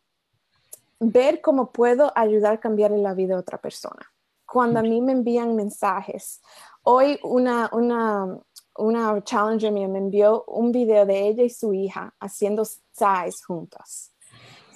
ver 1.00 1.42
cómo 1.42 1.72
puedo 1.72 2.12
ayudar 2.16 2.54
a 2.54 2.60
cambiar 2.60 2.92
la 2.92 3.14
vida 3.14 3.36
de 3.36 3.42
otra 3.42 3.60
persona. 3.60 4.12
Cuando 4.46 4.80
a 4.80 4.84
mí 4.84 5.02
me 5.02 5.12
envían 5.12 5.56
mensajes. 5.56 6.42
Hoy 6.84 7.20
una, 7.24 7.70
una, 7.72 8.40
una 8.78 9.24
challenger 9.24 9.72
me 9.72 9.84
envió 9.84 10.44
un 10.46 10.72
video 10.72 11.06
de 11.06 11.28
ella 11.28 11.44
y 11.44 11.50
su 11.50 11.74
hija 11.74 12.14
haciendo 12.20 12.66
size 12.66 13.44
juntas. 13.46 14.14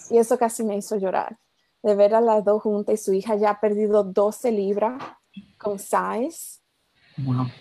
Y 0.09 0.17
eso 0.17 0.37
casi 0.37 0.63
me 0.63 0.77
hizo 0.77 0.97
llorar 0.97 1.39
de 1.83 1.95
ver 1.95 2.15
a 2.15 2.21
las 2.21 2.43
dos 2.43 2.61
juntas 2.63 2.95
y 2.95 2.97
su 2.97 3.13
hija 3.13 3.35
ya 3.35 3.51
ha 3.51 3.59
perdido 3.59 4.03
12 4.03 4.51
libras 4.51 5.03
con 5.57 5.77
size. 5.77 6.61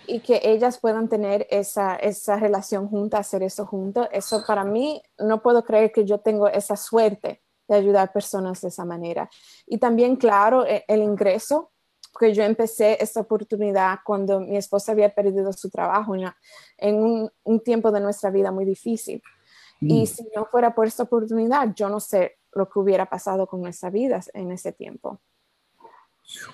Y 0.07 0.21
que 0.21 0.41
ellas 0.43 0.79
puedan 0.79 1.07
tener 1.07 1.45
esa, 1.51 1.95
esa 1.95 2.37
relación 2.37 2.87
juntas, 2.87 3.19
hacer 3.19 3.43
eso 3.43 3.67
juntos. 3.67 4.07
Eso 4.11 4.43
para 4.47 4.63
mí, 4.63 5.03
no 5.19 5.43
puedo 5.43 5.63
creer 5.63 5.91
que 5.91 6.05
yo 6.05 6.19
tengo 6.19 6.47
esa 6.47 6.75
suerte 6.75 7.43
de 7.67 7.75
ayudar 7.75 8.07
a 8.07 8.13
personas 8.13 8.61
de 8.61 8.69
esa 8.69 8.83
manera. 8.83 9.29
Y 9.67 9.77
también, 9.77 10.15
claro, 10.15 10.65
e, 10.65 10.83
el, 10.87 11.03
ingreso, 11.03 11.71
que 12.19 12.33
yo 12.33 12.43
empecé 12.43 12.97
esta 12.99 13.19
oportunidad 13.19 13.99
cuando 14.03 14.39
mi 14.39 14.57
esposa 14.57 14.93
había 14.93 15.13
perdido 15.13 15.53
su 15.53 15.69
trabajo 15.69 16.15
en, 16.77 16.95
un, 16.95 17.29
un, 17.43 17.59
tiempo 17.59 17.91
de 17.91 17.99
nuestra 17.99 18.31
vida 18.31 18.51
muy 18.51 18.65
difícil. 18.65 19.21
Y 19.81 20.03
mm. 20.03 20.07
si 20.07 20.27
no 20.35 20.45
fuera 20.45 20.73
por 20.73 20.87
esta 20.87 21.03
oportunidad, 21.03 21.75
yo 21.75 21.89
no 21.89 21.99
sé 21.99 22.37
lo 22.55 22.69
que 22.69 22.79
hubiera 22.79 23.05
pasado 23.09 23.47
con 23.47 23.61
nuestras 23.61 23.91
vidas 23.91 24.31
en 24.33 24.51
ese 24.51 24.71
tiempo. 24.71 25.19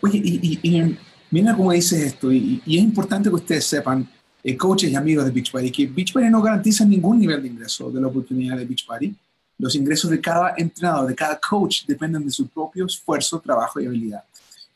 Oye, 0.02 0.22
y, 0.24 0.98
mira 1.32 1.56
cómo 1.56 1.72
dices 1.72 2.02
esto, 2.02 2.32
y, 2.32 2.62
es 2.66 2.82
importante 2.82 3.30
que 3.30 3.36
ustedes 3.36 3.66
sepan, 3.66 4.10
eh, 4.44 4.56
coaches 4.56 4.90
y 4.90 4.96
amigos 4.96 5.26
de 5.26 5.32
Beachbody, 5.32 5.72
que 5.72 5.88
Beachbody 5.88 6.30
no 6.30 6.42
garantiza 6.42 6.86
ningún 6.86 7.20
nivel 7.20 7.42
de 7.42 7.50
ingreso 7.50 7.92
de 7.92 8.00
la 8.00 8.08
oportunidad 8.08 8.58
de 8.58 8.66
Beachbody. 8.66 9.14
Los 9.58 9.76
ingresos 9.76 10.10
de 10.10 10.22
cada 10.22 10.54
entrenador, 10.56 11.08
de 11.08 11.16
cada 11.16 11.38
coach, 11.38 11.86
dependen 11.86 12.24
de 12.24 12.32
su 12.32 12.48
propio 12.48 12.86
esfuerzo, 12.86 13.40
trabajo 13.42 13.82
y 13.82 13.86
habilidad. 13.86 14.24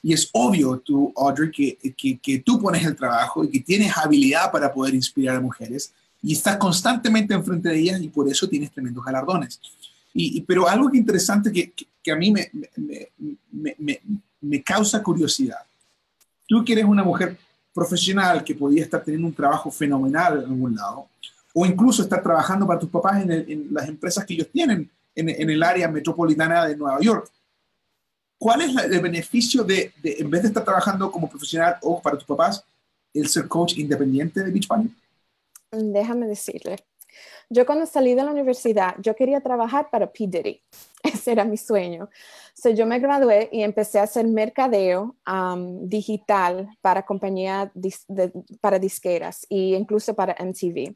Y 0.01 0.11
es 0.11 0.29
obvio, 0.33 0.79
tú, 0.79 1.13
Audrey, 1.15 1.49
que, 1.49 1.77
que, 1.95 2.19
que, 2.19 2.39
tú 2.39 2.59
pones 2.59 2.85
el 2.85 2.93
trabajo 2.93 3.45
y 3.45 3.49
que 3.49 3.61
tienes 3.61 3.97
habilidad 3.97 4.51
para 4.51 4.73
poder 4.73 4.93
inspirar 4.93 5.37
a 5.37 5.39
mujeres 5.39 5.93
y 6.21 6.33
estás 6.33 6.57
constantemente 6.57 7.33
enfrente 7.33 7.69
de 7.69 7.79
ellas 7.79 8.01
y 8.01 8.09
por 8.09 8.27
eso 8.29 8.47
tienes 8.49 8.71
tremendos 8.71 9.05
galardones. 9.05 9.61
Y, 10.13 10.41
pero 10.41 10.67
algo 10.67 10.91
que 10.91 10.97
interesante 10.97 11.51
que, 11.51 12.11
a 12.11 12.15
mí 12.15 12.33
me, 13.51 14.63
causa 14.63 15.01
curiosidad. 15.01 15.59
Tú 16.47 16.63
que 16.63 16.73
eres 16.73 16.85
una 16.85 17.03
mujer 17.03 17.37
profesional 17.73 18.43
que 18.43 18.53
podía 18.53 18.83
estar 18.83 19.03
teniendo 19.03 19.27
un 19.27 19.33
trabajo 19.33 19.71
fenomenal 19.71 20.43
en 20.43 20.51
algún 20.51 20.75
lado, 20.75 21.07
o 21.53 21.65
incluso 21.65 22.03
estar 22.03 22.21
trabajando 22.21 22.67
para 22.67 22.79
tus 22.79 22.89
papás 22.89 23.23
en, 23.23 23.67
las 23.71 23.87
empresas 23.87 24.25
que 24.25 24.35
ellos 24.35 24.49
tienen 24.51 24.89
en, 25.15 25.49
el 25.49 25.63
área 25.63 25.87
metropolitana 25.87 26.65
de 26.65 26.75
Nueva 26.75 26.99
York. 26.99 27.29
¿Cuál 28.37 28.61
es 28.61 28.75
el 28.75 28.99
beneficio 28.99 29.63
de, 29.63 29.93
en 30.03 30.29
vez 30.29 30.41
de 30.41 30.49
estar 30.49 30.63
trabajando 30.63 31.09
como 31.11 31.29
profesional 31.29 31.77
o 31.81 32.01
para 32.01 32.17
tus 32.17 32.27
papás, 32.27 32.63
el 33.13 33.27
ser 33.27 33.47
coach 33.47 33.77
independiente 33.77 34.43
de 34.43 34.51
Beachbody? 34.51 34.93
Déjame 35.71 36.27
decirle, 36.27 36.77
yo 37.53 37.65
cuando 37.65 37.85
salí 37.85 38.15
de 38.15 38.23
la 38.23 38.31
universidad, 38.31 38.95
yo 38.99 39.15
quería 39.15 39.39
trabajar 39.41 39.89
para 39.91 40.11
P. 40.11 40.27
Diddy. 40.27 40.61
Ese 41.03 41.31
era 41.31 41.45
mi 41.45 41.57
sueño. 41.57 42.09
So, 42.55 42.69
yo 42.69 42.85
me 42.85 42.99
gradué 42.99 43.49
y 43.51 43.61
empecé 43.61 43.99
a 43.99 44.03
hacer 44.03 44.27
mercadeo 44.27 45.15
um, 45.27 45.87
digital 45.87 46.67
para 46.81 47.05
compañías 47.05 47.69
para 48.59 48.79
disqueras 48.79 49.45
e 49.49 49.75
incluso 49.77 50.15
para 50.15 50.35
MTV. 50.39 50.95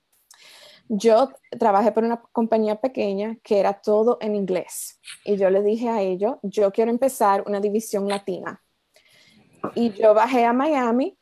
Yo 0.89 1.31
trabajé 1.59 1.91
por 1.91 2.03
una 2.03 2.21
compañía 2.31 2.79
pequeña 2.79 3.37
que 3.43 3.59
era 3.59 3.73
todo 3.73 4.17
en 4.21 4.35
inglés 4.35 5.01
y 5.25 5.35
yo 5.35 5.49
le 5.49 5.61
dije 5.61 5.89
a 5.89 6.01
ellos, 6.01 6.37
yo 6.43 6.71
quiero 6.71 6.91
empezar 6.91 7.43
una 7.45 7.59
división 7.59 8.07
latina. 8.07 8.63
Y 9.75 9.91
yo 9.91 10.13
bajé 10.13 10.45
a 10.45 10.53
Miami 10.53 11.17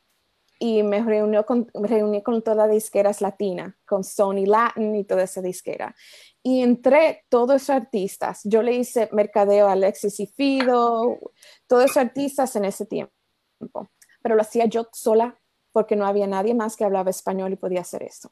y 0.59 0.83
me 0.83 1.03
reuní 1.03 1.43
con, 1.43 1.67
reuní 1.73 2.23
con 2.23 2.41
todas 2.41 2.57
las 2.57 2.71
disqueras 2.71 3.21
latinas, 3.21 3.75
con 3.85 4.03
Sony 4.03 4.45
Latin 4.45 4.95
y 4.95 5.03
toda 5.03 5.23
esa 5.23 5.41
disquera. 5.41 5.95
Y 6.41 6.61
entre 6.61 7.25
todos 7.29 7.55
esos 7.61 7.71
artistas, 7.71 8.41
yo 8.43 8.61
le 8.61 8.73
hice 8.73 9.09
mercadeo 9.11 9.67
a 9.67 9.73
Alexis 9.73 10.19
y 10.19 10.27
Fido, 10.27 11.19
todos 11.67 11.85
esos 11.85 11.97
artistas 11.97 12.55
en 12.55 12.65
ese 12.65 12.85
tiempo, 12.85 13.89
pero 14.21 14.35
lo 14.35 14.41
hacía 14.41 14.65
yo 14.65 14.87
sola 14.93 15.39
porque 15.71 15.95
no 15.95 16.05
había 16.05 16.27
nadie 16.27 16.53
más 16.53 16.75
que 16.75 16.85
hablaba 16.85 17.09
español 17.09 17.51
y 17.53 17.57
podía 17.57 17.81
hacer 17.81 18.03
eso. 18.03 18.31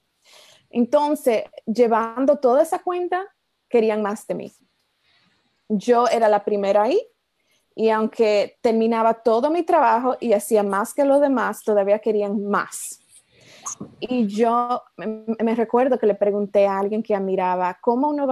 Entonces, 0.70 1.44
llevando 1.66 2.38
toda 2.38 2.64
esa 2.64 2.80
cuenta, 2.80 3.28
querían 3.70 4.02
más 4.02 4.26
de 4.28 4.36
mí. 4.36 4.54
Yo 5.68 6.08
era 6.08 6.30
la 6.30 6.46
primera 6.46 6.84
ahí 6.84 7.13
y 7.76 7.90
aunque 7.90 8.58
terminaba 8.62 9.16
todo 9.16 9.50
mi 9.50 9.64
trabajo 9.64 10.16
y 10.20 10.34
hacía 10.34 10.64
más 10.64 10.94
que 10.94 11.06
los 11.06 11.20
demás, 11.22 11.64
todavía 11.64 12.00
querían 12.00 12.44
más. 12.46 13.00
Y 14.00 14.28
yo 14.28 14.84
me, 14.98 15.56
recuerdo 15.56 15.98
que 15.98 16.06
le 16.06 16.16
pregunté 16.16 16.68
a 16.68 16.78
alguien 16.78 17.02
que 17.02 17.16
admiraba 17.16 17.78
cómo 17.82 18.10
uno 18.10 18.28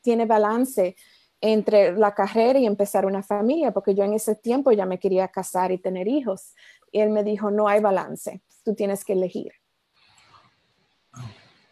tiene 0.00 0.26
balance 0.26 0.96
entre 1.40 1.92
la 1.96 2.14
carrera 2.14 2.58
y 2.58 2.66
empezar 2.66 3.04
una 3.04 3.22
familia, 3.22 3.72
porque 3.72 3.94
yo 3.94 4.04
en 4.04 4.14
ese 4.14 4.34
tiempo 4.34 4.72
ya 4.72 4.86
me 4.86 4.98
quería 4.98 5.28
casar 5.28 5.70
y 5.72 5.78
tener 5.78 6.08
hijos. 6.08 6.54
Y 6.90 7.00
él 7.00 7.10
me 7.10 7.24
dijo, 7.24 7.50
no 7.50 7.68
hay 7.68 7.80
balance, 7.80 8.42
tú 8.64 8.74
tienes 8.74 9.04
que 9.04 9.12
elegir. 9.12 9.52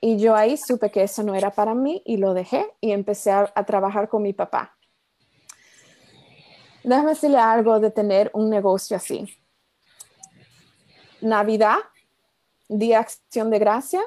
Y 0.01 0.19
yo 0.19 0.35
ahí 0.35 0.57
supe 0.57 0.91
que 0.91 1.03
eso 1.03 1.23
no 1.23 1.35
era 1.35 1.51
para 1.51 1.75
mí 1.75 2.03
y 2.05 2.17
lo 2.17 2.35
dejé 2.35 2.67
y 2.81 2.93
empecé 2.93 3.33
a 3.33 3.65
trabajar 3.65 4.09
con 4.09 4.23
mi 4.23 4.33
papá 4.33 4.80
déjame 6.83 7.11
decirle 7.11 7.39
algo 7.39 7.81
de 7.81 7.91
tener 7.91 8.31
un 8.35 8.51
negocio 8.51 8.97
así. 8.97 9.27
Navidad, 11.21 11.77
Día 12.69 13.01
Acción 13.01 13.51
de 13.51 13.59
Gracia, 13.59 14.01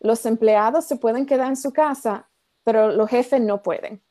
los 0.00 0.26
empleados 0.26 0.84
se 0.84 0.96
pueden 0.96 1.26
quedar 1.26 1.48
en 1.48 1.56
su 1.56 1.72
casa, 1.72 2.28
pero 2.64 2.92
los 2.92 3.08
jefes 3.08 3.40
no 3.40 3.62
pueden. 3.62 4.02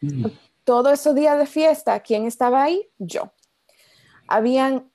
Mm. 0.00 0.26
Todo 0.64 0.90
esos 0.90 1.14
días 1.14 1.38
de 1.38 1.46
fiesta, 1.46 2.00
¿quién 2.00 2.26
estaba 2.26 2.62
ahí? 2.62 2.88
Yo. 2.98 3.32
Habían 4.26 4.90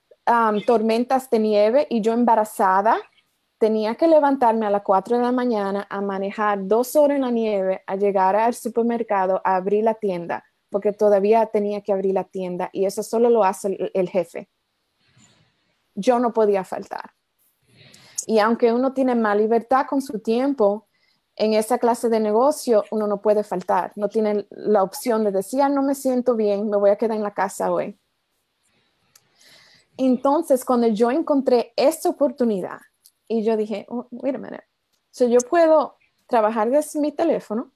tormentas 0.66 1.30
de 1.30 1.38
nieve 1.38 1.86
y 1.90 2.00
yo 2.00 2.12
embarazada 2.12 2.98
tenía 3.58 3.94
que 3.94 4.06
levantarme 4.06 4.66
a 4.66 4.70
las 4.70 4.82
4 4.82 5.18
de 5.18 5.22
la 5.22 5.32
mañana 5.32 5.86
a 5.90 6.00
manejar 6.00 6.66
dos 6.66 6.96
horas 6.96 7.16
en 7.16 7.22
la 7.22 7.30
nieve, 7.30 7.82
a 7.86 7.96
llegar 7.96 8.34
al 8.36 8.54
supermercado, 8.54 9.40
a 9.44 9.56
abrir 9.56 9.84
la 9.84 9.94
tienda 9.94 10.44
porque 10.70 10.92
todavía 10.92 11.46
tenía 11.46 11.82
que 11.82 11.92
abrir 11.92 12.14
la 12.14 12.24
tienda 12.24 12.70
y 12.72 12.86
eso 12.86 13.02
solo 13.02 13.28
lo 13.28 13.44
hace 13.44 13.90
el, 13.92 14.08
jefe. 14.08 14.48
Yo 15.94 16.18
no 16.18 16.32
podía 16.32 16.64
faltar. 16.64 17.10
Y 18.26 18.38
aunque 18.38 18.72
uno 18.72 18.92
tiene 18.92 19.14
más 19.14 19.36
libertad 19.36 19.86
con 19.88 20.00
su 20.00 20.20
tiempo, 20.20 20.88
en 21.36 21.54
esa 21.54 21.78
clase 21.78 22.08
de 22.08 22.20
negocio 22.20 22.84
uno 22.90 23.06
no 23.06 23.20
puede 23.20 23.42
faltar, 23.42 23.92
no 23.96 24.08
tiene 24.08 24.46
la 24.50 24.82
opción 24.82 25.24
de 25.24 25.32
decir, 25.32 25.62
ah, 25.62 25.68
no 25.68 25.82
me 25.82 25.94
siento 25.94 26.36
bien, 26.36 26.70
me 26.70 26.76
voy 26.76 26.90
a 26.90 26.96
quedar 26.96 27.16
en 27.16 27.22
la 27.22 27.34
casa 27.34 27.72
hoy. 27.72 27.98
Entonces, 29.96 30.64
cuando 30.64 30.86
yo 30.86 31.10
encontré 31.10 31.72
esta 31.76 32.08
oportunidad 32.08 32.78
y 33.26 33.42
yo 33.42 33.56
dije, 33.56 33.86
oh, 33.88 34.06
wait 34.10 34.34
a 34.34 34.38
minute, 34.38 34.64
so 35.10 35.26
yo 35.26 35.38
puedo 35.40 35.96
trabajar 36.26 36.70
desde 36.70 37.00
mi 37.00 37.12
teléfono, 37.12 37.72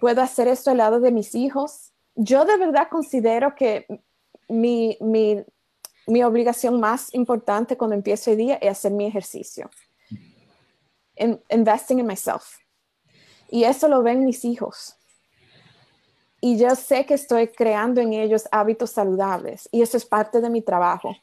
puedo 0.00 0.22
hacer 0.22 0.48
esto 0.48 0.70
al 0.70 0.78
lado 0.78 1.00
de 1.00 1.12
mis 1.12 1.34
hijos. 1.34 1.92
Yo 2.14 2.44
de 2.44 2.56
verdad 2.56 2.88
considero 2.90 3.54
que 3.54 3.86
mi, 4.48 4.96
mi, 5.00 5.44
obligación 6.22 6.80
más 6.80 7.12
importante 7.14 7.76
cuando 7.76 7.94
empiezo 7.94 8.30
el 8.30 8.38
día 8.38 8.54
es 8.56 8.70
hacer 8.70 8.92
mi 8.92 9.06
ejercicio. 9.06 9.70
investing 11.50 11.98
in 11.98 12.06
myself. 12.06 12.58
Y 13.50 13.64
eso 13.64 13.88
lo 13.88 14.02
ven 14.02 14.24
mis 14.24 14.44
hijos. 14.44 14.96
Y 16.40 16.56
yo 16.56 16.74
sé 16.76 17.04
que 17.04 17.14
estoy 17.14 17.48
creando 17.48 18.00
en 18.00 18.12
ellos 18.12 18.48
hábitos 18.52 18.92
saludables 18.92 19.68
y 19.72 19.82
eso 19.82 19.96
es 19.96 20.06
parte 20.06 20.40
de 20.40 20.50
mi 20.50 20.62
trabajo. 20.62 21.16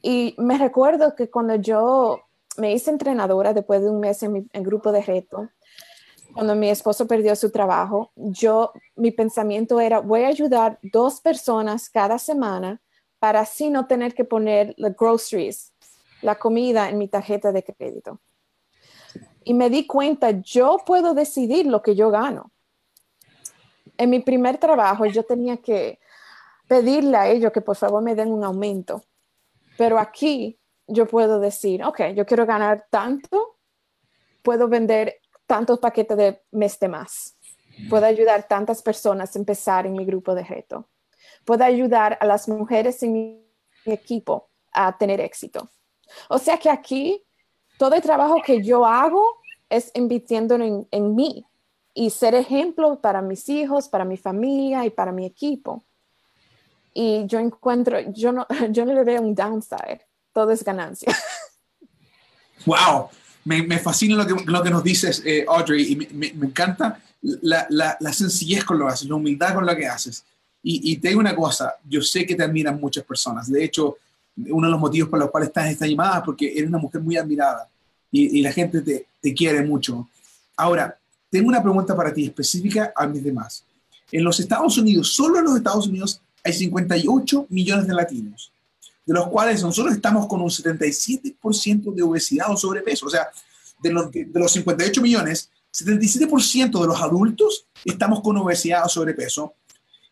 Y 0.00 0.36
me 0.38 0.56
recuerdo 0.56 1.16
que 1.16 1.28
cuando 1.28 1.56
yo 1.56 2.22
me 2.56 2.72
hice 2.72 2.90
entrenadora 2.90 3.52
después 3.52 3.82
de 3.82 3.90
un 3.90 3.98
mes 3.98 4.22
en 4.22 4.32
mi 4.32 4.46
grupo 4.52 4.92
de 4.92 5.02
reto, 5.02 5.48
cuando 6.32 6.54
mi 6.54 6.68
esposo 6.68 7.06
perdió 7.06 7.34
su 7.36 7.50
trabajo, 7.50 8.12
yo, 8.14 8.72
mi 8.96 9.10
pensamiento 9.10 9.80
era, 9.80 10.00
voy 10.00 10.22
a 10.22 10.28
ayudar 10.28 10.78
dos 10.82 11.20
personas 11.20 11.88
cada 11.90 12.18
semana 12.18 12.80
para 13.18 13.40
así 13.40 13.70
no 13.70 13.86
tener 13.86 14.14
que 14.14 14.24
poner 14.24 14.74
los 14.76 14.94
groceries, 14.96 15.72
la 16.22 16.38
comida 16.38 16.88
en 16.88 16.98
mi 16.98 17.08
tarjeta 17.08 17.52
de 17.52 17.62
crédito. 17.62 18.20
Y 19.44 19.54
me 19.54 19.70
di 19.70 19.86
cuenta, 19.86 20.30
yo 20.30 20.78
puedo 20.84 21.14
decidir 21.14 21.66
lo 21.66 21.82
que 21.82 21.94
yo 21.94 22.10
gano. 22.10 22.52
En 23.96 24.10
mi 24.10 24.20
primer 24.20 24.58
trabajo 24.58 25.06
yo 25.06 25.24
tenía 25.24 25.56
que 25.56 25.98
pedirle 26.68 27.16
a 27.16 27.28
ellos 27.28 27.50
que 27.50 27.62
por 27.62 27.76
favor 27.76 28.02
me 28.02 28.14
den 28.14 28.30
un 28.30 28.44
aumento. 28.44 29.02
Pero 29.76 29.98
aquí 29.98 30.58
yo 30.86 31.06
puedo 31.06 31.40
decir, 31.40 31.82
ok, 31.82 32.12
yo 32.14 32.26
quiero 32.26 32.46
ganar 32.46 32.86
tanto, 32.90 33.58
puedo 34.42 34.68
vender 34.68 35.16
tantos 35.48 35.80
paquetes 35.80 36.16
de 36.16 36.42
mes 36.52 36.78
de 36.78 36.88
más. 36.88 37.34
Puedo 37.88 38.06
ayudar 38.06 38.46
tantas 38.46 38.82
personas 38.82 39.34
a 39.34 39.38
empezar 39.38 39.86
en 39.86 39.94
mi 39.94 40.04
grupo 40.04 40.34
de 40.34 40.44
reto. 40.44 40.88
Puedo 41.44 41.64
ayudar 41.64 42.18
a 42.20 42.26
las 42.26 42.48
mujeres 42.48 43.02
en 43.02 43.12
mi 43.12 43.44
equipo 43.84 44.50
a 44.72 44.96
tener 44.96 45.20
éxito. 45.20 45.70
O 46.28 46.38
sea 46.38 46.58
que 46.58 46.70
aquí 46.70 47.24
todo 47.78 47.94
el 47.94 48.02
trabajo 48.02 48.42
que 48.44 48.62
yo 48.62 48.84
hago 48.84 49.24
es 49.68 49.90
invirtiendo 49.94 50.54
en, 50.56 50.86
en 50.90 51.14
mí 51.14 51.46
y 51.94 52.10
ser 52.10 52.34
ejemplo 52.34 53.00
para 53.00 53.22
mis 53.22 53.48
hijos, 53.48 53.88
para 53.88 54.04
mi 54.04 54.16
familia 54.16 54.84
y 54.84 54.90
para 54.90 55.12
mi 55.12 55.24
equipo. 55.24 55.84
Y 56.92 57.26
yo 57.26 57.38
encuentro, 57.38 58.00
yo 58.12 58.32
no, 58.32 58.46
yo 58.70 58.84
no 58.84 58.92
le 58.92 59.04
veo 59.04 59.22
un 59.22 59.34
downside, 59.34 60.06
todo 60.32 60.50
es 60.50 60.62
ganancia. 60.62 61.16
¡Wow! 62.66 63.08
Me, 63.48 63.78
fascina 63.78 64.26
lo 64.46 64.62
que, 64.62 64.70
nos 64.70 64.84
dices, 64.84 65.22
eh, 65.24 65.44
Audrey, 65.48 65.92
y 65.92 66.14
me, 66.14 66.26
encanta 66.26 67.00
la, 67.22 67.66
la, 67.70 68.12
sencillez 68.12 68.64
con 68.64 68.78
lo 68.78 68.86
que 68.86 68.92
haces, 68.92 69.08
la 69.08 69.14
humildad 69.14 69.54
con 69.54 69.64
lo 69.64 69.74
que 69.74 69.86
haces. 69.86 70.24
Y, 70.62 70.98
te 70.98 71.08
digo 71.08 71.20
una 71.20 71.34
cosa, 71.34 71.74
yo 71.88 72.02
sé 72.02 72.26
que 72.26 72.34
te 72.34 72.42
admiran 72.42 72.78
muchas 72.78 73.04
personas. 73.04 73.50
De 73.50 73.64
hecho, 73.64 73.96
uno 74.36 74.66
de 74.66 74.70
los 74.70 74.80
motivos 74.80 75.08
por 75.08 75.18
los 75.18 75.30
cuales 75.30 75.48
estás 75.48 75.64
en 75.66 75.72
esta 75.72 75.86
llamada 75.86 76.18
es 76.18 76.24
porque 76.24 76.52
eres 76.52 76.68
una 76.68 76.78
mujer 76.78 77.00
muy 77.00 77.16
admirada 77.16 77.66
y, 78.10 78.42
la 78.42 78.52
gente 78.52 78.82
te, 78.82 79.06
te, 79.20 79.32
quiere 79.32 79.62
mucho. 79.62 80.08
Ahora, 80.56 80.98
tengo 81.30 81.48
una 81.48 81.62
pregunta 81.62 81.96
para 81.96 82.12
ti 82.12 82.26
específica 82.26 82.92
a 82.94 83.06
mis 83.06 83.24
demás. 83.24 83.64
En 84.12 84.24
los 84.24 84.38
Estados 84.40 84.76
Unidos, 84.76 85.08
solo 85.08 85.38
en 85.38 85.44
los 85.44 85.56
Estados 85.56 85.86
Unidos, 85.86 86.20
hay 86.44 86.52
58 86.52 87.46
millones 87.48 87.86
de 87.86 87.94
latinos 87.94 88.52
de 89.08 89.14
los 89.14 89.28
cuales 89.28 89.62
nosotros 89.62 89.94
estamos 89.94 90.26
con 90.26 90.42
un 90.42 90.50
77% 90.50 91.94
de 91.94 92.02
obesidad 92.02 92.50
o 92.50 92.58
sobrepeso. 92.58 93.06
O 93.06 93.08
sea, 93.08 93.30
de 93.82 93.90
los, 93.90 94.12
de 94.12 94.28
los 94.34 94.52
58 94.52 95.00
millones, 95.00 95.50
77% 95.72 96.78
de 96.78 96.86
los 96.86 97.00
adultos 97.00 97.66
estamos 97.86 98.20
con 98.20 98.36
obesidad 98.36 98.84
o 98.84 98.88
sobrepeso. 98.90 99.54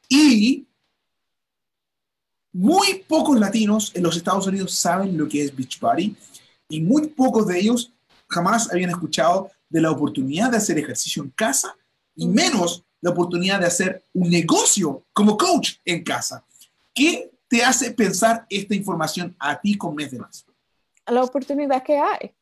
Y 0.09 0.67
muy 2.55 3.05
pocos 3.07 3.39
latinos 3.39 3.93
en 3.95 4.03
los 4.03 4.17
Estados 4.17 4.47
Unidos 4.47 4.73
saben 4.73 5.19
lo 5.19 5.29
que 5.29 5.45
es 5.45 5.55
Beachbody 5.55 6.17
y 6.71 6.81
muy 6.81 7.09
pocos 7.09 7.47
de 7.47 7.59
ellos 7.59 7.93
jamás 8.29 8.73
habían 8.73 8.89
escuchado 8.89 9.51
de 9.69 9.83
la 9.83 9.91
oportunidad 9.91 10.51
de 10.51 10.57
hacer 10.57 10.79
ejercicio 10.79 11.23
en 11.23 11.29
casa 11.37 11.77
y 12.15 12.27
menos 12.27 12.83
la 13.03 13.11
oportunidad 13.11 13.61
de 13.61 13.67
hacer 13.67 14.05
un 14.15 14.31
negocio 14.31 15.05
como 15.13 15.37
coach 15.37 15.75
en 15.85 16.03
casa. 16.03 16.47
¿Qué 16.95 17.31
te 17.49 17.63
hace 17.63 17.91
pensar 17.93 18.47
esta 18.49 18.75
información 18.75 19.37
a 19.39 19.61
ti 19.61 19.77
con 19.77 19.95
mes 19.95 20.11
de 20.11 20.19
más? 20.19 20.47
La 21.07 21.23
oportunidad 21.23 21.83
que 21.83 21.99
hay. 21.99 22.35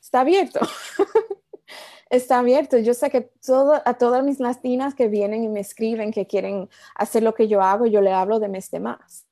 Está 0.00 0.20
abierto. 0.20 0.60
Está 2.10 2.38
abierto. 2.40 2.78
Yo 2.78 2.94
sé 2.94 3.10
que 3.10 3.22
todo, 3.22 3.80
a 3.84 3.94
todas 3.94 4.22
mis 4.22 4.38
latinas 4.38 4.94
que 4.94 5.08
vienen 5.08 5.42
y 5.42 5.48
me 5.48 5.60
escriben 5.60 6.12
que 6.12 6.26
quieren 6.26 6.68
hacer 6.94 7.22
lo 7.22 7.34
que 7.34 7.48
yo 7.48 7.62
hago, 7.62 7.86
yo 7.86 8.00
le 8.00 8.12
hablo 8.12 8.38
de 8.38 8.48
mes 8.48 8.70
de 8.70 8.80
más. 8.80 9.26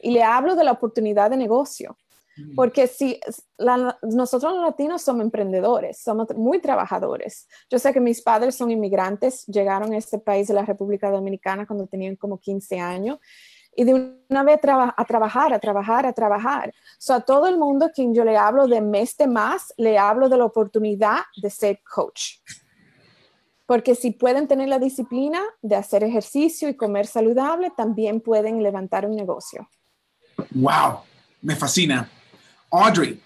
Y 0.00 0.10
le 0.10 0.22
hablo 0.22 0.56
de 0.56 0.64
la 0.64 0.72
oportunidad 0.72 1.30
de 1.30 1.36
negocio. 1.36 1.98
Mm. 2.36 2.54
Porque 2.56 2.86
si 2.86 3.20
nosotros 4.02 4.54
los 4.54 4.62
latinos 4.64 5.02
somos 5.02 5.22
emprendedores, 5.22 5.98
somos 5.98 6.34
muy 6.34 6.58
trabajadores. 6.58 7.46
Yo 7.70 7.78
sé 7.78 7.92
que 7.92 8.00
mis 8.00 8.22
padres 8.22 8.54
son 8.54 8.70
inmigrantes, 8.70 9.46
llegaron 9.46 9.92
a 9.92 9.98
este 9.98 10.18
país 10.18 10.48
de 10.48 10.54
la 10.54 10.64
República 10.64 11.10
Dominicana 11.10 11.66
cuando 11.66 11.86
tenían 11.86 12.16
como 12.16 12.38
15 12.38 12.80
años 12.80 13.18
y 13.76 13.84
de 13.84 13.94
una 14.28 14.42
vez 14.42 14.60
a 14.62 15.04
trabajar, 15.04 15.52
a 15.52 15.58
trabajar, 15.58 16.06
a 16.06 16.12
trabajar. 16.12 16.72
So, 16.98 17.14
a 17.14 17.20
todo 17.20 17.46
el 17.48 17.58
mundo 17.58 17.90
quien 17.94 18.14
yo 18.14 18.24
le 18.24 18.36
hablo 18.36 18.66
de 18.66 18.80
mes 18.80 19.16
de 19.16 19.26
más, 19.26 19.72
le 19.76 19.98
hablo 19.98 20.28
de 20.28 20.38
la 20.38 20.44
oportunidad 20.44 21.18
de 21.36 21.50
ser 21.50 21.80
coach. 21.82 22.38
Porque 23.66 23.94
si 23.94 24.10
pueden 24.10 24.46
tener 24.46 24.68
la 24.68 24.78
disciplina 24.78 25.40
de 25.62 25.76
hacer 25.76 26.04
ejercicio 26.04 26.68
y 26.68 26.76
comer 26.76 27.06
saludable, 27.06 27.72
también 27.76 28.20
pueden 28.20 28.62
levantar 28.62 29.06
un 29.06 29.16
negocio. 29.16 29.68
¡Wow! 30.50 31.00
Me 31.40 31.56
fascina. 31.56 32.08
Audrey, 32.70 33.20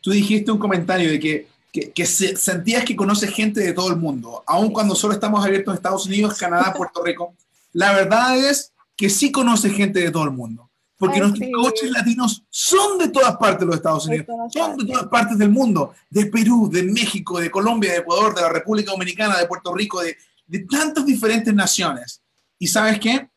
tú 0.00 0.10
dijiste 0.10 0.50
un 0.50 0.58
comentario 0.58 1.10
de 1.10 1.20
que, 1.20 1.48
que, 1.72 2.06
sentías 2.06 2.84
que 2.84 2.96
conoces 2.96 3.30
gente 3.30 3.60
de 3.60 3.72
todo 3.72 3.90
el 3.90 3.96
mundo, 3.96 4.42
aun 4.46 4.72
cuando 4.72 4.94
solo 4.94 5.14
estamos 5.14 5.44
abiertos 5.44 5.72
en 5.72 5.76
Estados 5.76 6.06
Unidos, 6.06 6.38
Canadá, 6.38 6.72
Puerto 6.74 7.02
Rico. 7.02 7.34
La 7.72 7.92
verdad 7.92 8.38
es 8.38 8.73
que 8.96 9.10
sí 9.10 9.32
conoce 9.32 9.70
gente 9.70 10.00
de 10.00 10.10
todo 10.10 10.24
el 10.24 10.30
mundo. 10.30 10.70
Porque 10.96 11.18
nuestros 11.18 11.50
coaches 11.52 11.90
latinos 11.90 12.44
son 12.48 12.98
de 12.98 13.08
todas 13.08 13.36
partes 13.36 13.60
de 13.60 13.66
los 13.66 13.76
Estados 13.76 14.06
Unidos, 14.06 14.26
son 14.52 14.76
de 14.76 14.86
todas 14.86 15.08
partes 15.08 15.36
del 15.36 15.50
mundo, 15.50 15.92
de 16.08 16.26
Perú, 16.26 16.70
de 16.72 16.84
México, 16.84 17.40
de 17.40 17.50
Colombia, 17.50 17.92
de 17.92 17.98
Ecuador, 17.98 18.34
de 18.34 18.42
la 18.42 18.48
República 18.48 18.92
Dominicana, 18.92 19.38
de 19.38 19.46
Puerto 19.48 19.74
Rico, 19.74 20.00
de, 20.00 20.16
de 20.46 20.60
tantas 20.60 21.04
diferentes 21.04 21.52
naciones. 21.52 22.22
Y 22.58 22.68
sabes 22.68 23.00
qué? 23.00 23.28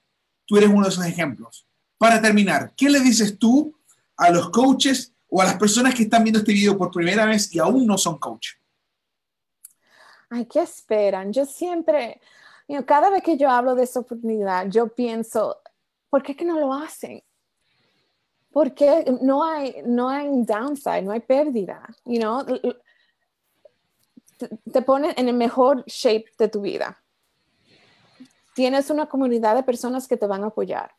Tú 0.45 0.57
eres 0.57 0.69
uno 0.69 0.83
de 0.83 0.89
esos 0.89 1.05
ejemplos. 1.05 1.65
Para 1.97 2.21
terminar, 2.21 2.73
¿qué 2.77 2.89
le 2.89 2.99
dices 2.99 3.37
tú 3.39 3.75
a 4.15 4.29
los 4.29 4.49
coaches 4.51 5.13
o 5.27 5.41
a 5.41 5.45
las 5.45 5.57
personas 5.57 5.95
que 5.95 6.03
están 6.03 6.23
viendo 6.23 6.39
este 6.39 6.53
video 6.53 6.77
por 6.77 6.91
primera 6.91 7.25
vez 7.25 7.53
y 7.53 7.59
aún 7.59 7.87
no 7.87 7.97
son 7.97 8.17
coach? 8.19 8.49
Ay, 10.29 10.45
¿qué 10.45 10.61
esperan? 10.61 11.31
Yo 11.33 11.45
siempre, 11.45 12.21
cada 12.85 13.09
vez 13.09 13.23
que 13.23 13.37
yo 13.37 13.49
hablo 13.49 13.75
de 13.75 13.83
esa 13.83 14.01
oportunidad, 14.01 14.67
yo 14.67 14.87
pienso, 14.87 15.61
¿por 16.09 16.21
qué 16.21 16.35
que 16.35 16.45
no 16.45 16.59
lo 16.59 16.73
hacen? 16.73 17.23
Porque 18.51 19.05
no 19.21 19.43
hay, 19.43 19.75
no 19.85 20.09
hay 20.09 20.27
downside, 20.43 21.03
no 21.03 21.11
hay 21.11 21.21
pérdida, 21.21 21.87
you? 22.05 22.19
Te, 24.37 24.49
te 24.71 24.85
en 24.87 25.29
el 25.29 25.35
mejor 25.35 25.83
shape 25.85 26.25
de 26.37 26.47
tu 26.47 26.61
vida. 26.61 27.01
Tienes 28.53 28.89
una 28.89 29.07
comunidad 29.07 29.55
de 29.55 29.63
personas 29.63 30.07
que 30.07 30.17
te 30.17 30.27
van 30.27 30.43
a 30.43 30.47
apoyar. 30.47 30.91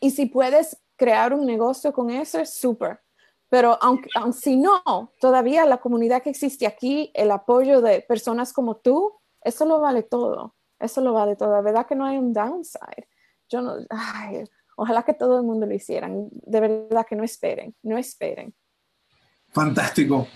Y 0.00 0.10
si 0.10 0.26
puedes 0.26 0.76
crear 0.96 1.32
un 1.32 1.46
negocio 1.46 1.92
con 1.92 2.10
eso, 2.10 2.38
es 2.38 2.54
súper. 2.54 3.00
Pero 3.48 3.78
aunque, 3.80 4.08
aunque, 4.16 4.38
si 4.38 4.56
no, 4.56 4.82
todavía 5.20 5.64
la 5.64 5.78
comunidad 5.78 6.22
que 6.22 6.30
existe 6.30 6.66
aquí, 6.66 7.10
el 7.14 7.30
apoyo 7.30 7.80
de 7.80 8.02
personas 8.02 8.52
como 8.52 8.76
tú, 8.76 9.12
eso 9.42 9.64
lo 9.64 9.80
vale 9.80 10.02
todo. 10.02 10.53
Eso 10.78 11.00
lo 11.00 11.12
vale 11.12 11.36
todo. 11.36 11.52
La 11.52 11.60
verdad 11.60 11.86
que 11.86 11.94
no 11.94 12.04
hay 12.04 12.18
un 12.18 12.32
downside. 12.32 13.08
Yo 13.48 13.62
no, 13.62 13.76
ay, 13.90 14.44
ojalá 14.76 15.02
que 15.02 15.14
todo 15.14 15.38
el 15.38 15.44
mundo 15.44 15.66
lo 15.66 15.74
hicieran. 15.74 16.28
De 16.30 16.60
verdad 16.60 17.06
que 17.08 17.16
no 17.16 17.24
esperen, 17.24 17.74
no 17.82 17.96
esperen. 17.96 18.54
Fantástico. 19.52 20.26